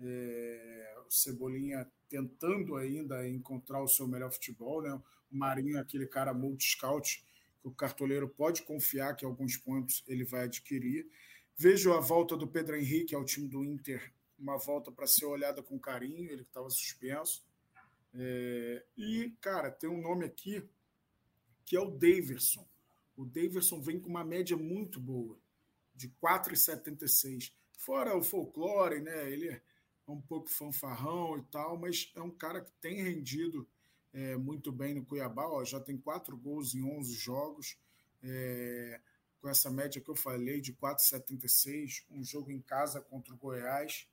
[0.00, 4.94] É, o Cebolinha tentando ainda encontrar o seu melhor futebol, né?
[5.30, 7.22] O Marinho é aquele cara multi-scout
[7.60, 11.06] que o cartoleiro pode confiar que alguns pontos ele vai adquirir.
[11.54, 15.62] Vejo a volta do Pedro Henrique ao time do Inter, uma volta para ser olhada
[15.62, 17.44] com carinho, ele que estava suspenso.
[18.14, 20.66] É, e, cara, tem um nome aqui
[21.66, 22.66] que é o Daverson.
[23.18, 25.36] O Davidson vem com uma média muito boa.
[25.92, 27.52] de 4,76.
[27.72, 29.28] Fora o folclore, né?
[29.28, 29.60] Ele é
[30.06, 33.68] um pouco fanfarrão e tal, mas é um cara que tem rendido
[34.12, 35.48] é, muito bem no Cuiabá.
[35.48, 37.76] Ó, já tem quatro gols em 11 jogos.
[38.22, 39.00] É,
[39.40, 44.06] com essa média que eu falei de 4,76, um jogo em casa contra o Goiás,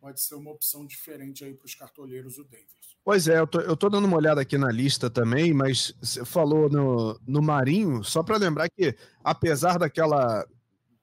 [0.00, 2.96] pode ser uma opção diferente aí para os cartoleiros o Davis.
[3.04, 6.24] Pois é, eu tô, eu tô dando uma olhada aqui na lista também, mas você
[6.24, 10.46] falou no, no Marinho, só para lembrar que, apesar daquela,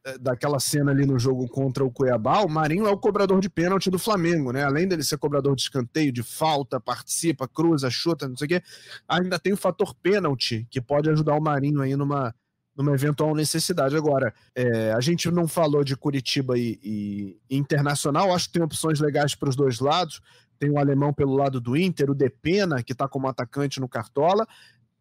[0.05, 3.49] eh, daquela cena ali no jogo contra o Cuiabá, o Marinho é o cobrador de
[3.49, 4.63] pênalti do Flamengo, né?
[4.63, 8.63] Além dele ser cobrador de escanteio, de falta, participa, cruza, chuta, não sei o quê,
[9.07, 12.33] ainda tem o fator pênalti, que pode ajudar o Marinho aí numa,
[12.77, 13.97] numa eventual necessidade.
[13.97, 18.99] Agora, é, a gente não falou de Curitiba e, e, Internacional, acho que tem opções
[18.99, 20.21] legais para os dois lados.
[20.59, 24.47] Tem o alemão pelo lado do Inter, o Depena, que está como atacante no Cartola,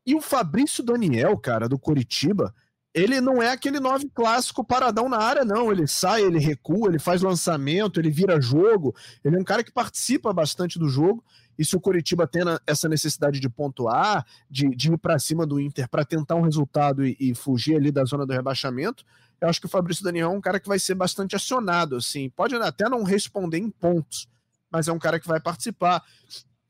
[0.06, 2.54] e o Fabrício Daniel, cara, do Curitiba.
[2.94, 5.70] Ele não é aquele nove clássico paradão na área, não.
[5.70, 8.94] Ele sai, ele recua, ele faz lançamento, ele vira jogo.
[9.22, 11.22] Ele é um cara que participa bastante do jogo
[11.58, 15.60] e se o Coritiba tem essa necessidade de pontuar, de, de ir para cima do
[15.60, 19.04] Inter para tentar um resultado e, e, fugir ali da zona do rebaixamento,
[19.40, 22.30] eu acho que o Fabrício Daniel é um cara que vai ser bastante acionado, assim.
[22.30, 24.28] Pode até não responder em pontos,
[24.70, 26.02] mas é um cara que vai participar.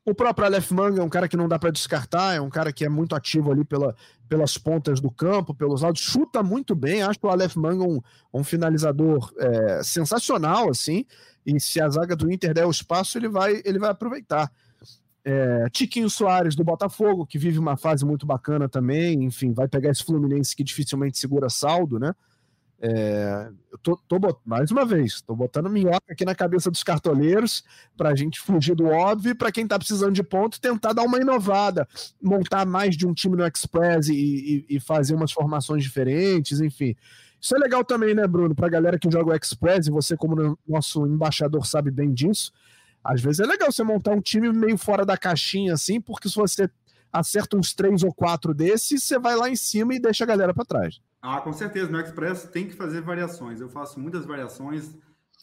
[0.05, 2.73] O próprio Aleph Manga é um cara que não dá para descartar, é um cara
[2.73, 3.95] que é muito ativo ali pela,
[4.29, 7.03] pelas pontas do campo, pelos lados, chuta muito bem.
[7.03, 8.01] Acho que o Aleph Manga um,
[8.33, 11.05] um finalizador é, sensacional, assim.
[11.45, 14.51] E se a zaga do Inter der o espaço, ele vai, ele vai aproveitar.
[15.29, 19.91] É, Tiquinho Soares do Botafogo, que vive uma fase muito bacana também, enfim, vai pegar
[19.91, 22.15] esse Fluminense que dificilmente segura saldo, né?
[22.79, 24.39] É, eu tô, tô bot...
[24.45, 27.65] mais uma vez, estou botando minhoca aqui na cabeça dos cartoleiros
[27.97, 31.03] para a gente fugir do óbvio e para quem está precisando de ponto tentar dar
[31.03, 31.89] uma inovada,
[32.23, 36.95] montar mais de um time no Express e, e, e, fazer umas formações diferentes, enfim.
[37.41, 38.55] Isso é legal também, né, Bruno?
[38.55, 42.53] Para a galera que joga o Express, e você, como nosso embaixador, sabe bem disso
[43.07, 46.35] às vezes é legal você montar um time meio fora da caixinha, assim, porque se
[46.35, 46.69] você
[47.13, 50.53] acerta uns três ou quatro desses, você vai lá em cima e deixa a galera
[50.53, 51.01] para trás.
[51.23, 51.91] Ah, com certeza.
[51.91, 53.61] No Express tem que fazer variações.
[53.61, 54.95] Eu faço muitas variações,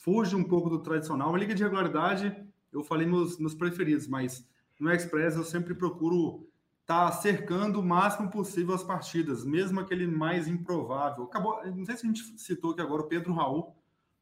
[0.03, 1.33] fujo um pouco do tradicional.
[1.33, 2.35] A liga de regularidade,
[2.71, 4.45] eu falei nos, nos preferidos, mas
[4.79, 6.47] no Express eu sempre procuro
[6.81, 11.23] estar tá cercando o máximo possível as partidas, mesmo aquele mais improvável.
[11.23, 13.75] Acabou, não sei se a gente citou aqui agora o Pedro Raul.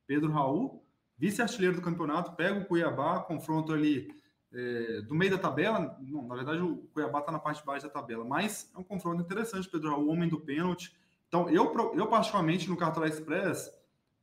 [0.05, 0.83] Pedro Raul
[1.21, 4.11] vice-artilheiro do campeonato, pega o Cuiabá, confronto ali
[4.51, 5.95] é, do meio da tabela.
[6.01, 8.83] Não, na verdade, o Cuiabá está na parte de baixo da tabela, mas é um
[8.83, 10.97] confronto interessante, Pedro o homem do pênalti.
[11.27, 13.71] Então, eu, eu particularmente, no Cartola Express,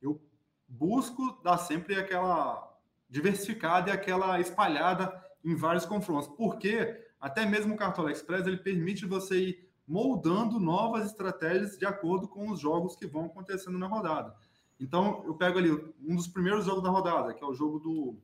[0.01, 0.21] eu
[0.67, 2.69] busco dar sempre aquela
[3.09, 5.09] diversificada e aquela espalhada
[5.41, 11.05] em vários confrontos, porque até mesmo o Cartola Express ele permite você ir moldando novas
[11.05, 14.35] estratégias de acordo com os jogos que vão acontecendo na rodada.
[14.79, 15.71] Então, eu pego ali
[16.01, 18.15] um dos primeiros jogos da rodada, que é o jogo do,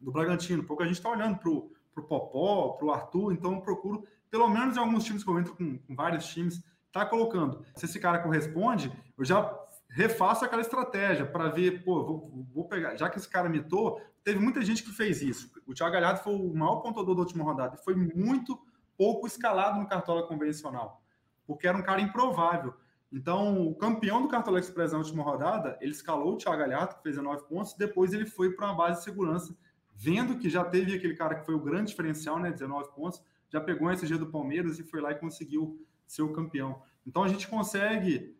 [0.00, 0.64] do Bragantino.
[0.64, 4.76] Pouco a gente está olhando para o Popó, para o Arthur, então procuro, pelo menos
[4.76, 6.62] em alguns times que eu entro com, com vários times,
[6.92, 7.64] tá colocando.
[7.74, 9.58] Se esse cara corresponde, eu já
[9.88, 14.38] refaço aquela estratégia para ver, pô, vou, vou, pegar, já que esse cara mitou, teve
[14.38, 15.50] muita gente que fez isso.
[15.66, 18.58] O Thiago Galhardo foi o maior pontuador da última rodada e foi muito
[18.96, 21.02] pouco escalado no cartola convencional,
[21.46, 22.74] porque era um cara improvável.
[23.12, 27.02] Então, o campeão do Cartola Express na última rodada, ele escalou o Thiago Galhardo, que
[27.02, 29.54] fez 19 pontos, depois ele foi para uma base de segurança,
[29.94, 33.60] vendo que já teve aquele cara que foi o grande diferencial, né, 19 pontos, já
[33.60, 36.82] pegou o SG do Palmeiras e foi lá e conseguiu ser o campeão.
[37.06, 38.34] Então, a gente consegue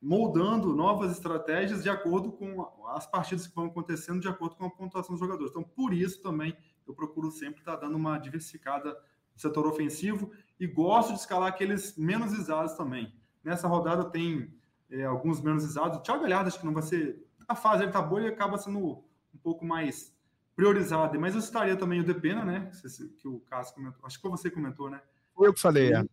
[0.00, 4.70] moldando novas estratégias de acordo com as partidas que vão acontecendo, de acordo com a
[4.70, 5.50] pontuação dos jogadores.
[5.50, 6.54] Então, por isso também
[6.86, 11.96] eu procuro sempre estar dando uma diversificada no setor ofensivo e gosto de escalar aqueles
[11.96, 13.12] menos visados também.
[13.48, 14.52] Nessa rodada tem
[14.90, 15.98] é, alguns menos usados.
[15.98, 17.26] O Thiago Galhardo acho que não vai ser.
[17.46, 20.14] A fase ele tá boa e acaba sendo um pouco mais
[20.54, 21.18] priorizado.
[21.18, 22.70] Mas eu citaria também o Depena, né?
[23.20, 24.04] Que o Cássio comentou.
[24.04, 25.00] Acho que você comentou, né?
[25.34, 26.04] Foi eu que falei, é.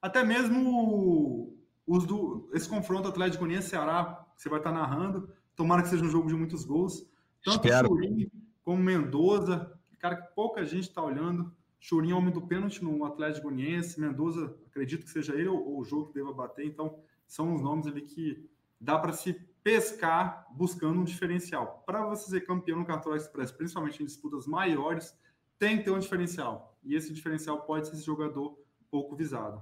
[0.00, 5.32] Até mesmo os do, esse confronto Atlético Uniense Ceará, que você vai estar narrando.
[5.56, 7.04] Tomara que seja um jogo de muitos gols.
[7.44, 7.90] Tanto Espero.
[7.92, 8.30] o
[8.62, 11.52] como Mendoza, cara que pouca gente está olhando.
[11.80, 16.08] Churinho homem do pênalti no Atlético Goianiense, Mendoza, acredito que seja ele ou, o jogo
[16.08, 18.48] que deva bater, então são os nomes ali que
[18.80, 21.82] dá para se pescar buscando um diferencial.
[21.86, 25.14] Para você ser campeão no Cartola Express, principalmente em disputas maiores,
[25.58, 26.78] tem que ter um diferencial.
[26.82, 28.58] E esse diferencial pode ser esse jogador
[28.90, 29.60] pouco visado.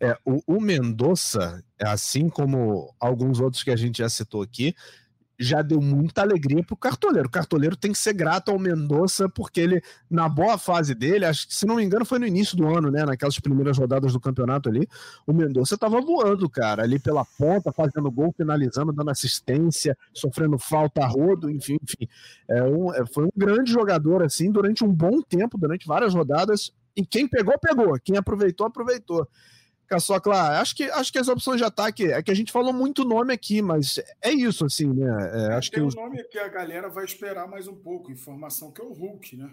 [0.00, 0.58] É, o, o
[1.80, 4.74] assim como alguns outros que a gente já citou aqui,
[5.38, 7.28] já deu muita alegria pro cartoleiro.
[7.28, 11.46] O cartoleiro tem que ser grato ao Mendonça, porque ele, na boa fase dele, acho
[11.46, 13.04] que, se não me engano, foi no início do ano, né?
[13.04, 14.88] Naquelas primeiras rodadas do campeonato ali,
[15.26, 21.04] o Mendonça tava voando, cara, ali pela ponta, fazendo gol, finalizando, dando assistência, sofrendo falta
[21.04, 22.08] a rodo, enfim, enfim.
[22.48, 26.72] É um, é, foi um grande jogador, assim, durante um bom tempo, durante várias rodadas.
[26.96, 27.96] E quem pegou, pegou.
[28.02, 29.28] Quem aproveitou, aproveitou.
[29.88, 33.04] Caçocla, acho que, acho que as opções de ataque é que a gente falou muito
[33.04, 35.06] nome aqui, mas é isso, assim, né?
[35.32, 35.94] É, acho Tem que um os...
[35.94, 39.50] nome que a galera vai esperar mais um pouco, informação que é o Hulk, né?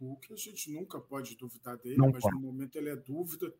[0.00, 2.34] O Hulk a gente nunca pode duvidar dele, Não mas pode.
[2.34, 3.54] no momento ele é dúvida.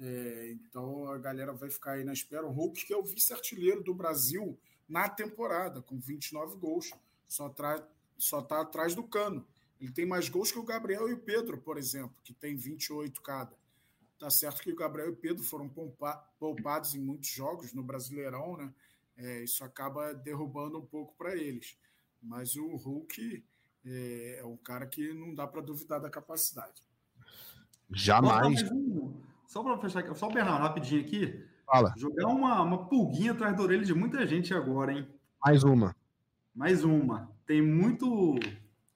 [0.00, 2.44] É, então a galera vai ficar aí na espera.
[2.44, 4.58] O Hulk, que é o vice-artilheiro do Brasil
[4.88, 6.90] na temporada, com 29 gols,
[7.28, 7.86] só, tra...
[8.18, 9.46] só tá atrás do cano.
[9.80, 13.20] Ele tem mais gols que o Gabriel e o Pedro, por exemplo, que tem 28
[13.22, 13.61] cada.
[14.22, 15.68] Tá certo que o Gabriel e o Pedro foram
[16.38, 18.72] poupados em muitos jogos no Brasileirão, né?
[19.16, 21.76] É, isso acaba derrubando um pouco para eles.
[22.22, 23.44] Mas o Hulk
[23.84, 26.80] é, é um cara que não dá para duvidar da capacidade.
[27.90, 28.60] Jamais.
[29.48, 31.44] Só para fechar, só o Bernardo rapidinho aqui.
[31.66, 31.92] Fala.
[31.96, 35.08] Jogar uma, uma pulguinha atrás da orelha de muita gente agora, hein?
[35.44, 35.96] Mais uma.
[36.54, 37.28] Mais uma.
[37.44, 38.38] Tem muito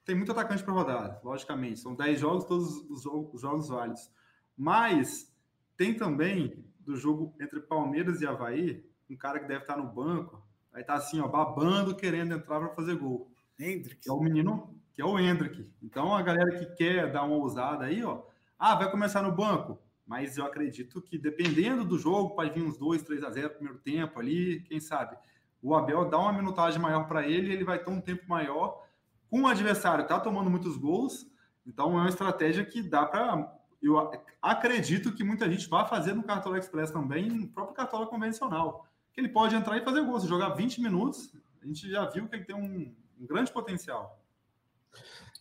[0.05, 1.81] tem muito atacante para rodar, logicamente.
[1.81, 4.09] São 10 jogos, todos os jogos válidos.
[4.57, 5.33] Mas
[5.77, 10.43] tem também do jogo entre Palmeiras e Havaí, um cara que deve estar no banco,
[10.73, 13.31] aí tá assim, ó, babando, querendo entrar para fazer gol.
[13.59, 14.03] Hendrick.
[14.03, 15.69] Que é o menino, que é o Hendrick.
[15.83, 18.23] Então a galera que quer dar uma ousada aí, ó,
[18.59, 19.79] ah, vai começar no banco.
[20.07, 23.55] Mas eu acredito que dependendo do jogo, pode vir uns 2, 3 a 0 no
[23.55, 25.17] primeiro tempo ali, quem sabe.
[25.61, 28.87] O Abel dá uma minutagem maior para ele, ele vai ter um tempo maior.
[29.29, 31.27] Com o adversário tá tomando muitos gols,
[31.67, 34.11] então é uma estratégia que dá para eu
[34.41, 38.87] acredito que muita gente vai fazer no Cartola Express também, no próprio Cartola convencional.
[39.13, 40.21] Que ele pode entrar e fazer gol.
[40.21, 44.21] Se jogar 20 minutos, a gente já viu que ele tem um, um grande potencial.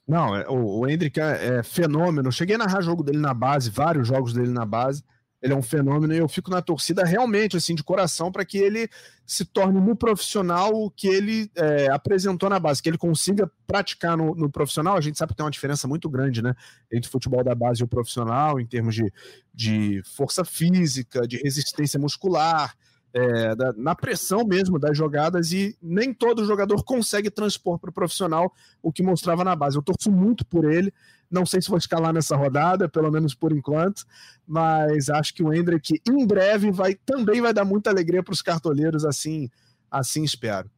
[0.08, 2.32] Não, é, o, Hendrick é, é, fenômeno.
[2.32, 5.04] Cheguei a narrar jogo dele na base, vários jogos dele na base
[5.46, 8.58] ele é um fenômeno e eu fico na torcida realmente, assim, de coração, para que
[8.58, 8.90] ele
[9.28, 14.18] se torne no profissional o que ele é, apresentou na base, que ele consiga praticar
[14.18, 14.98] no, no, profissional.
[14.98, 16.56] A gente sabe que tem uma diferença muito grande, né,
[16.92, 19.14] entre o futebol da base e o profissional, em termos de,
[19.54, 22.74] de força física, de resistência muscular,
[23.14, 27.94] é, da, na pressão mesmo das jogadas, e nem todo jogador consegue transpor para o
[27.94, 29.78] profissional o que mostrava na base.
[29.78, 30.92] Eu torço muito por ele.
[31.36, 34.06] Não sei se vou escalar nessa rodada, pelo menos por enquanto,
[34.48, 38.42] mas acho que o Hendrick em breve vai também vai dar muita alegria para os
[38.42, 39.50] cartoleiros, assim,
[39.92, 40.72] assim espero.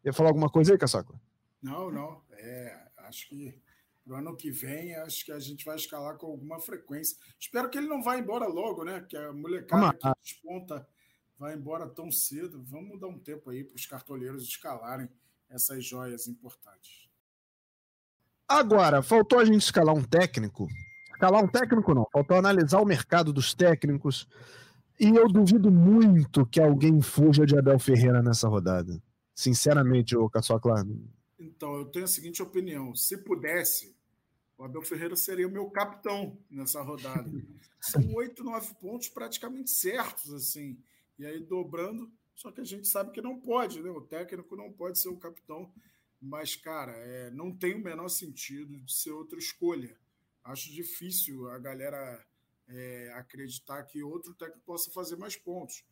[0.00, 1.12] Quer falar alguma coisa aí, Caçoca?
[1.60, 2.22] Não, não.
[2.30, 3.60] É, acho que
[4.06, 7.16] no ano que vem, acho que a gente vai escalar com alguma frequência.
[7.36, 9.04] Espero que ele não vá embora logo, né?
[9.08, 10.86] Que a molecada que desponta
[11.36, 12.62] vai embora tão cedo.
[12.62, 15.08] Vamos dar um tempo aí para os cartoleiros escalarem
[15.50, 17.07] essas joias importantes.
[18.48, 20.66] Agora, faltou a gente escalar um técnico.
[21.12, 24.26] Escalar um técnico não, faltou analisar o mercado dos técnicos.
[24.98, 29.00] E eu duvido muito que alguém fuja de Abel Ferreira nessa rodada.
[29.34, 30.84] Sinceramente, ô Caçocla.
[31.38, 33.94] Então, eu tenho a seguinte opinião: se pudesse,
[34.56, 37.30] o Abel Ferreira seria o meu capitão nessa rodada.
[37.80, 40.76] São oito, nove pontos praticamente certos, assim.
[41.18, 43.90] E aí dobrando, só que a gente sabe que não pode, né?
[43.90, 45.70] O técnico não pode ser o capitão
[46.20, 49.96] mas, cara, é, não tem o menor sentido de ser outra escolha.
[50.42, 52.26] Acho difícil a galera
[52.66, 55.84] é, acreditar que outro técnico possa fazer mais pontos.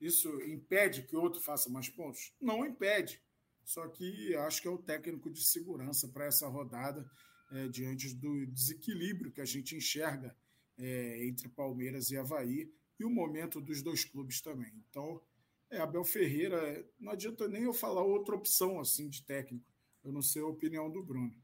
[0.00, 2.34] Isso impede que outro faça mais pontos?
[2.40, 3.22] Não impede.
[3.64, 7.08] Só que acho que é o técnico de segurança para essa rodada,
[7.52, 10.36] é, diante do desequilíbrio que a gente enxerga
[10.78, 14.72] é, entre Palmeiras e Havaí e o momento dos dois clubes também.
[14.88, 15.20] Então,
[15.72, 19.64] é, Abel Ferreira, não adianta nem eu falar outra opção assim de técnico.
[20.04, 21.34] Eu não sei a opinião do Bruno.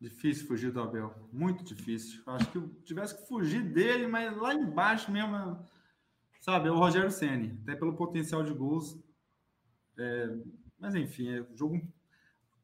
[0.00, 2.20] Difícil fugir do Abel, muito difícil.
[2.26, 5.64] Acho que eu tivesse que fugir dele, mas lá embaixo mesmo,
[6.40, 8.98] sabe, é o Rogério Ceni, até pelo potencial de gols.
[9.96, 10.36] É,
[10.76, 11.80] mas enfim, é jogo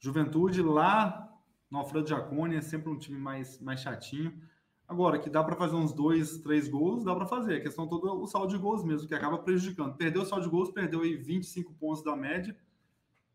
[0.01, 1.33] Juventude lá
[1.71, 4.41] no Alfredo Jaconi é sempre um time mais, mais chatinho.
[4.89, 7.57] Agora, que dá para fazer uns dois, três gols, dá para fazer.
[7.57, 9.95] A questão toda é o saldo de gols mesmo, que acaba prejudicando.
[9.95, 12.57] Perdeu o saldo de gols, perdeu aí 25 pontos da média,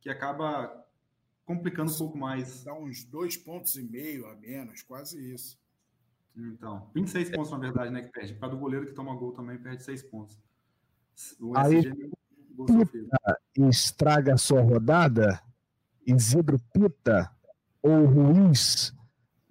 [0.02, 0.84] que acaba
[1.46, 2.64] complicando um pouco mais.
[2.64, 5.62] Dá uns dois pontos e meio a menos, quase isso.
[6.36, 8.34] Então, 26 pontos, na verdade, né, que perde.
[8.34, 10.42] Cada goleiro que toma gol também perde seis pontos.
[11.40, 12.12] O aí, SG,
[13.60, 15.40] é estraga a sua rodada,
[16.04, 17.32] Isidro Pita
[17.84, 18.92] ou Ruiz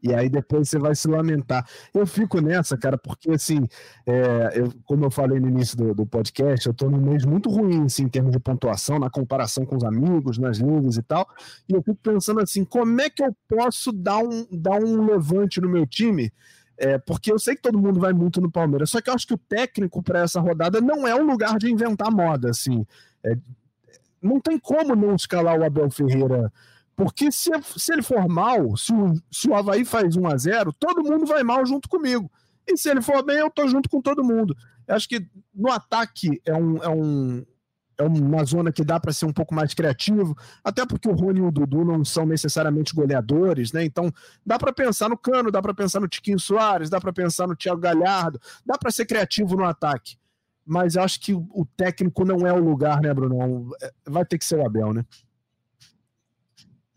[0.02, 1.64] E aí depois você vai se lamentar.
[1.94, 3.68] Eu fico nessa, cara, porque assim,
[4.04, 7.48] é, eu, como eu falei no início do, do, podcast, eu tô num mês muito
[7.48, 11.28] ruim assim, em termos de pontuação, na comparação com os amigos, nas ligas e tal.
[11.68, 15.60] E eu fico pensando assim, como é que eu posso dar um, dar um levante
[15.60, 16.32] no meu time?
[16.76, 19.26] É, porque eu sei que todo mundo vai muito no Palmeiras, só que eu acho
[19.26, 22.84] que o técnico para essa rodada não é o lugar de inventar moda, assim.
[23.22, 23.36] É,
[24.20, 26.52] não tem como não escalar o Abel Ferreira
[27.02, 30.72] porque se, se ele for mal, se o, se o Havaí faz 1 a 0
[30.78, 32.30] todo mundo vai mal junto comigo.
[32.64, 34.56] E se ele for bem, eu tô junto com todo mundo.
[34.86, 37.44] Eu acho que no ataque é, um, é, um,
[37.98, 41.40] é uma zona que dá para ser um pouco mais criativo, até porque o Rony
[41.40, 43.84] e o Dudu não são necessariamente goleadores, né?
[43.84, 44.12] Então
[44.46, 47.56] dá para pensar no Cano, dá para pensar no Tiquinho Soares, dá para pensar no
[47.56, 50.16] Thiago Galhardo, dá para ser criativo no ataque.
[50.64, 53.74] Mas acho que o técnico não é o lugar, né, Bruno?
[53.82, 55.04] É, vai ter que ser o Abel, né?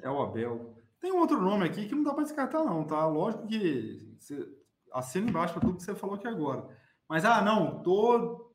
[0.06, 0.78] É o Abel.
[1.00, 3.08] Tem um outro nome aqui que não dá para descartar, não, tá?
[3.08, 4.48] Lógico que você
[4.94, 6.70] assina embaixo para tudo que você falou aqui agora.
[7.10, 8.54] Mas, ah, não, tô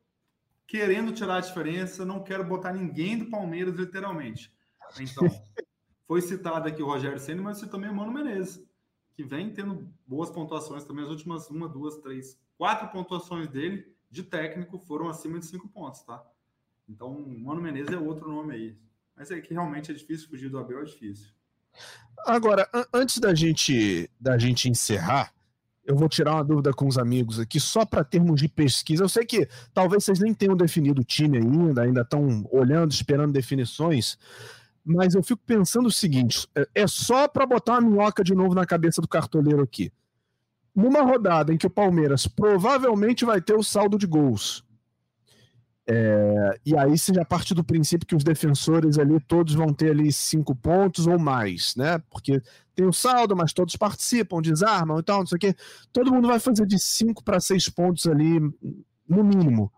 [0.64, 4.54] querendo tirar a diferença, não quero botar ninguém do Palmeiras, literalmente.
[5.00, 5.24] Então,
[6.06, 8.64] foi citado aqui o Rogério Senna, mas você também o Mano Menezes,
[9.12, 14.22] que vem tendo boas pontuações também, as últimas uma, duas, três, quatro pontuações dele de
[14.22, 16.24] técnico foram acima de cinco pontos, tá?
[16.88, 18.78] Então, Mano Menezes é outro nome aí.
[19.16, 21.39] Mas é que realmente é difícil fugir do Abel, é difícil.
[22.26, 25.32] Agora, antes da gente, da gente encerrar,
[25.84, 29.02] eu vou tirar uma dúvida com os amigos aqui, só para termos de pesquisa.
[29.02, 33.32] Eu sei que talvez vocês nem tenham definido o time ainda, ainda estão olhando, esperando
[33.32, 34.16] definições,
[34.84, 38.54] mas eu fico pensando o seguinte: é, é só para botar uma minhoca de novo
[38.54, 39.92] na cabeça do cartoleiro aqui.
[40.74, 44.64] Numa rodada em que o Palmeiras provavelmente vai ter o saldo de gols,
[45.92, 49.90] é, e aí você já parte do princípio que os defensores ali todos vão ter
[49.90, 52.00] ali cinco pontos ou mais, né?
[52.08, 52.40] Porque
[52.76, 55.56] tem o saldo, mas todos participam, desarmam e tal, não sei o quê.
[55.92, 58.38] Todo mundo vai fazer de cinco para seis pontos ali,
[59.08, 59.72] no mínimo.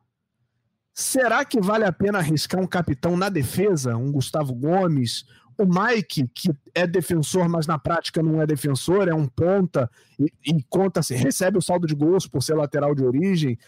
[0.93, 5.25] Será que vale a pena arriscar um capitão na defesa, um Gustavo Gomes,
[5.59, 10.31] o Mike, que é defensor, mas na prática não é defensor, é um ponta e,
[10.45, 13.59] e conta-se, recebe o saldo de gols por ser lateral de origem.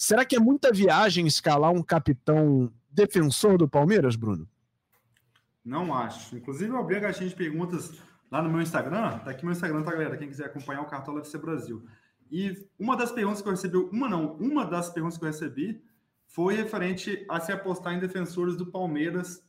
[0.00, 4.48] Será que é muita viagem escalar um capitão defensor do Palmeiras, Bruno?
[5.64, 6.36] Não acho.
[6.36, 9.18] Inclusive, eu abri a caixinha de perguntas lá no meu Instagram.
[9.18, 10.16] Tá aqui meu Instagram, tá, galera?
[10.16, 11.84] Quem quiser acompanhar o Cartola FC Brasil.
[12.30, 15.82] E uma das perguntas que eu recebi, uma não, uma das perguntas que eu recebi
[16.28, 19.42] foi referente a se apostar em defensores do Palmeiras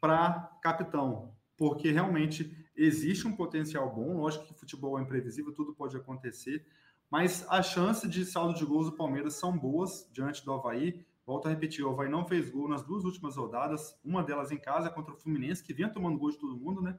[0.00, 1.32] para capitão.
[1.56, 4.16] Porque realmente existe um potencial bom.
[4.16, 6.66] Lógico que futebol é imprevisível, tudo pode acontecer
[7.10, 11.04] mas a chance de saldo de gols do Palmeiras são boas diante do Havaí.
[11.26, 14.58] Volto a repetir, o Havaí não fez gol nas duas últimas rodadas, uma delas em
[14.58, 16.98] casa contra o Fluminense, que vinha tomando gol de todo mundo, né?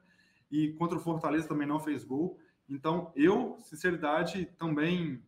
[0.50, 2.38] E contra o Fortaleza também não fez gol.
[2.68, 5.22] Então, eu, sinceridade, também.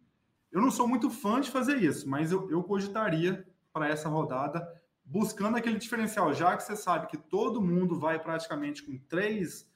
[0.51, 4.67] Eu não sou muito fã de fazer isso, mas eu, eu cogitaria para essa rodada,
[5.05, 9.71] buscando aquele diferencial, já que você sabe que todo mundo vai praticamente com três,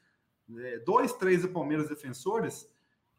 [0.58, 2.71] é, dois, três Palmeiras defensores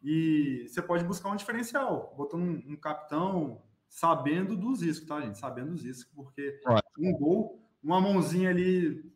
[0.04, 5.38] e você pode buscar um diferencial, botando um, um capitão, sabendo dos riscos, tá, gente?
[5.38, 6.60] Sabendo dos riscos, porque
[6.98, 9.10] um gol, uma mãozinha ali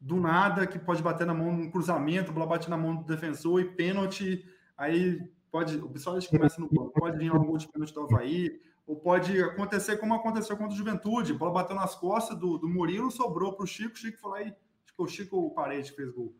[0.00, 3.04] do nada, que pode bater na mão num cruzamento, a bola bate na mão do
[3.04, 4.42] defensor e pênalti,
[4.74, 8.00] aí pode, o pessoal que começa no banco, pode vir algum gol de pênalti do
[8.00, 12.56] Havaí, ou pode acontecer como aconteceu contra o Juventude, a bola bateu nas costas do,
[12.56, 15.36] do Murilo, sobrou para o Chico, o Chico foi lá e, acho que o Chico
[15.36, 16.34] o Parede fez gol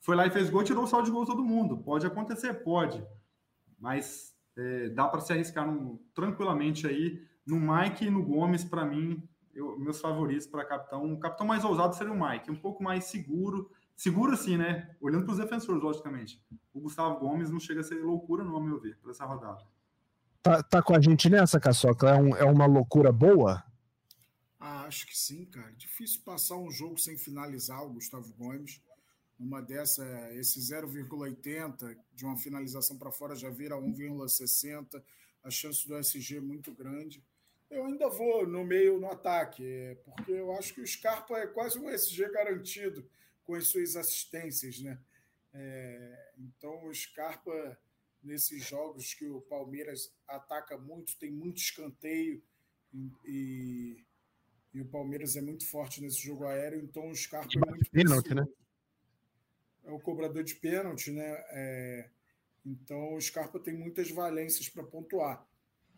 [0.00, 1.78] foi lá e fez gol, tirou o saldo de gol todo mundo.
[1.78, 3.04] Pode acontecer, pode.
[3.78, 7.20] Mas é, dá para se arriscar num, tranquilamente aí.
[7.46, 9.22] No Mike e no Gomes, para mim,
[9.54, 11.04] eu, meus favoritos para capitão.
[11.04, 13.70] Um capitão mais ousado seria o Mike, um pouco mais seguro.
[13.96, 14.96] Seguro assim, né?
[15.00, 16.42] Olhando para os defensores, logicamente.
[16.72, 19.62] O Gustavo Gomes não chega a ser loucura, não, a meu ver, para essa rodada.
[20.42, 22.08] Tá, tá com a gente nessa, Caçoca?
[22.08, 23.62] É, um, é uma loucura boa?
[24.58, 25.70] Ah, acho que sim, cara.
[25.72, 28.80] Difícil passar um jogo sem finalizar o Gustavo Gomes.
[29.40, 35.02] Uma dessa, esse 0,80 de uma finalização para fora já vira 1,60.
[35.42, 37.24] A chance do SG é muito grande.
[37.70, 41.46] Eu ainda vou no meio no ataque, é, porque eu acho que o Scarpa é
[41.46, 43.08] quase um SG garantido
[43.42, 44.98] com as suas assistências, né?
[45.54, 47.78] É, então o Scarpa
[48.22, 52.42] nesses jogos que o Palmeiras ataca muito, tem muito escanteio
[53.24, 54.04] e,
[54.74, 58.34] e o Palmeiras é muito forte nesse jogo aéreo, então o Scarpa é muito pênalti,
[58.34, 58.46] né?
[59.84, 61.44] É o cobrador de pênalti, né?
[61.50, 62.10] É,
[62.64, 65.46] então o Scarpa tem muitas valências para pontuar.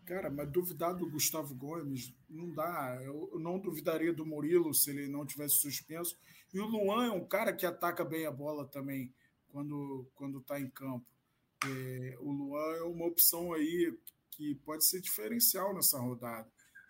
[0.05, 2.99] Cara, mas duvidar do Gustavo Gomes não dá.
[3.01, 6.17] Eu não duvidaria do Murilo se ele não tivesse suspenso.
[6.53, 9.13] E o Luan é um cara que ataca bem a bola também
[9.47, 11.05] quando quando está em campo.
[11.65, 13.97] é, o Luan é uma opção aí
[14.31, 16.49] que pode ser diferencial nessa rodada,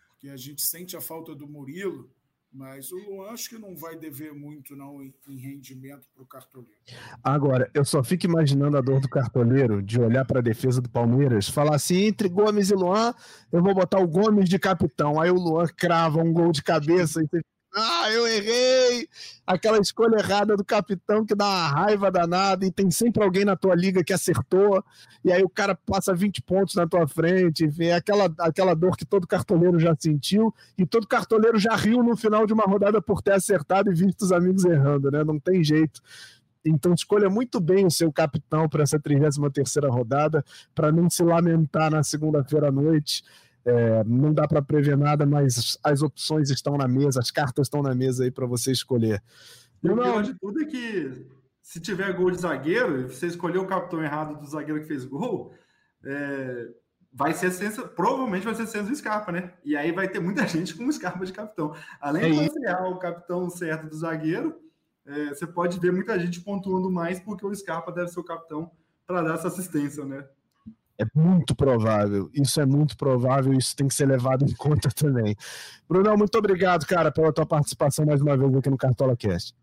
[0.09, 2.09] porque a gente sente a falta do Murilo,
[2.53, 6.77] mas o Luan acho que não vai dever muito não em, rendimento para o cartoleiro.
[7.23, 10.89] Agora, eu só fico imaginando a dor do cartoleiro de olhar para a defesa do
[10.89, 13.13] Palmeiras, falar assim, entre Gomes e Luan,
[13.51, 15.19] eu vou botar o Gomes de capitão.
[15.19, 17.41] Aí o Luan crava um gol de cabeça e você
[17.75, 19.07] ah, eu errei!
[19.45, 23.55] Aquela escolha errada do capitão que dá uma raiva danada e tem sempre alguém na
[23.55, 24.83] tua liga que acertou,
[25.25, 29.05] e aí o cara passa 20 pontos na tua frente, é aquela, aquela dor que
[29.05, 33.21] todo cartoleiro já sentiu, e todo cartoleiro já riu no final de uma rodada por
[33.21, 35.23] ter acertado e visto os amigos errando, né?
[35.23, 36.01] Não tem jeito.
[36.65, 40.43] Então escolha muito bem o seu capitão para essa 33 terceira rodada,
[40.73, 43.23] para não se lamentar na segunda-feira à noite.
[43.65, 47.81] É, não dá para prever nada, mas as opções estão na mesa, as cartas estão
[47.81, 49.23] na mesa aí para você escolher.
[49.81, 51.27] E o pior de tudo é que
[51.61, 55.05] se tiver gol de zagueiro e você escolher o capitão errado do zagueiro que fez
[55.05, 55.53] gol,
[56.03, 56.67] é,
[57.11, 59.53] vai ser senso, provavelmente vai ser Senso Scarpa, né?
[59.63, 61.75] E aí vai ter muita gente com o Scarpa de capitão.
[62.01, 64.59] Além é de você o capitão certo do zagueiro,
[65.05, 68.71] é, você pode ver muita gente pontuando mais porque o Scarpa deve ser o capitão
[69.05, 70.25] para dar essa assistência, né?
[70.99, 72.29] É muito provável.
[72.33, 73.53] Isso é muito provável.
[73.53, 75.35] Isso tem que ser levado em conta também.
[75.89, 79.55] Brunão, muito obrigado, cara, pela tua participação mais uma vez aqui no Cartola Cast.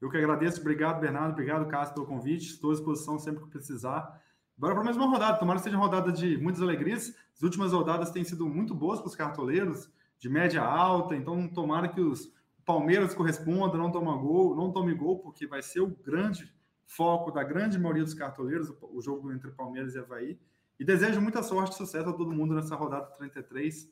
[0.00, 0.60] Eu que agradeço.
[0.60, 1.32] Obrigado, Bernardo.
[1.32, 2.46] Obrigado, Cássio, pelo convite.
[2.46, 4.20] Estou à disposição sempre que precisar.
[4.56, 5.38] Bora para mais uma rodada.
[5.38, 7.14] Tomara que seja uma rodada de muitas alegrias.
[7.34, 11.14] As últimas rodadas têm sido muito boas para os cartoleiros, de média alta.
[11.14, 12.32] Então, tomara que os
[12.64, 16.50] Palmeiras correspondam, não tome gol, não tome gol, porque vai ser o grande
[16.86, 20.40] foco da grande maioria dos cartoleiros, o jogo entre Palmeiras e Havaí.
[20.78, 23.90] E desejo muita sorte e sucesso a todo mundo nessa rodada 33.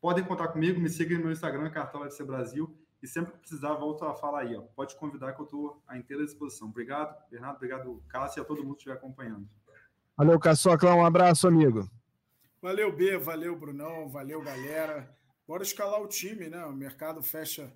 [0.00, 2.76] Podem contar comigo, me sigam no meu Instagram, Cartola FC Brasil.
[3.02, 4.56] E sempre que precisar, volto a falar aí.
[4.56, 4.62] Ó.
[4.62, 6.68] Pode convidar que eu estou à inteira disposição.
[6.68, 7.56] Obrigado, Bernardo.
[7.56, 9.48] Obrigado, Cássio, e a todo mundo que estiver acompanhando.
[10.16, 10.94] Valeu, Caçocla.
[10.94, 11.88] Um abraço, amigo.
[12.62, 13.18] Valeu, B.
[13.18, 14.08] Valeu, Brunão.
[14.08, 15.14] Valeu, galera.
[15.46, 16.64] Bora escalar o time, né?
[16.64, 17.70] O mercado fecha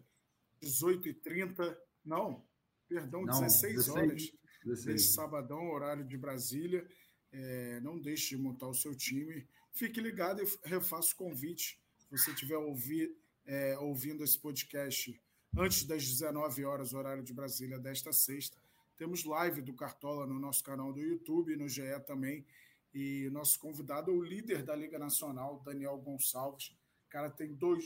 [0.62, 1.76] 18h30.
[2.04, 2.42] Não,
[2.88, 4.08] perdão, Não, 16, 16 horas.
[4.14, 4.38] 16.
[4.68, 6.86] Nesse sabadão, horário de Brasília.
[7.30, 9.46] É, não deixe de montar o seu time.
[9.72, 11.80] Fique ligado e refaço o convite.
[11.98, 13.14] Se você estiver ouvir,
[13.44, 15.20] é, ouvindo esse podcast
[15.56, 18.56] antes das 19 horas, horário de Brasília, desta sexta,
[18.96, 22.44] temos live do Cartola no nosso canal do YouTube, no GE também.
[22.92, 26.76] E nosso convidado é o líder da Liga Nacional, Daniel Gonçalves.
[27.06, 27.84] O cara tem dois.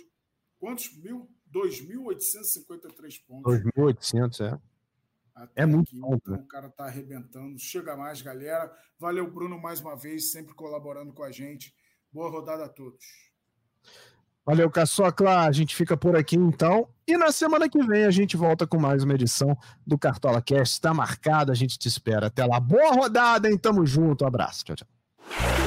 [0.59, 1.29] Quantos mil?
[1.53, 3.53] 2.853 pontos.
[3.77, 4.72] 2.800, é.
[5.35, 6.43] Até é muito aqui, bom, então, né?
[6.43, 7.59] O cara tá arrebentando.
[7.59, 8.71] Chega mais, galera.
[8.99, 11.75] Valeu, Bruno, mais uma vez, sempre colaborando com a gente.
[12.13, 13.05] Boa rodada a todos.
[14.45, 15.47] Valeu, Caçocla.
[15.47, 16.89] A gente fica por aqui então.
[17.07, 19.57] E na semana que vem a gente volta com mais uma edição
[19.87, 20.75] do Cartola Cast.
[20.75, 22.27] Está marcado, a gente te espera.
[22.27, 22.59] Até lá.
[22.59, 23.57] Boa rodada, hein?
[23.57, 24.25] Tamo junto.
[24.25, 24.65] Um abraço.
[24.65, 25.62] Tchau, tchau.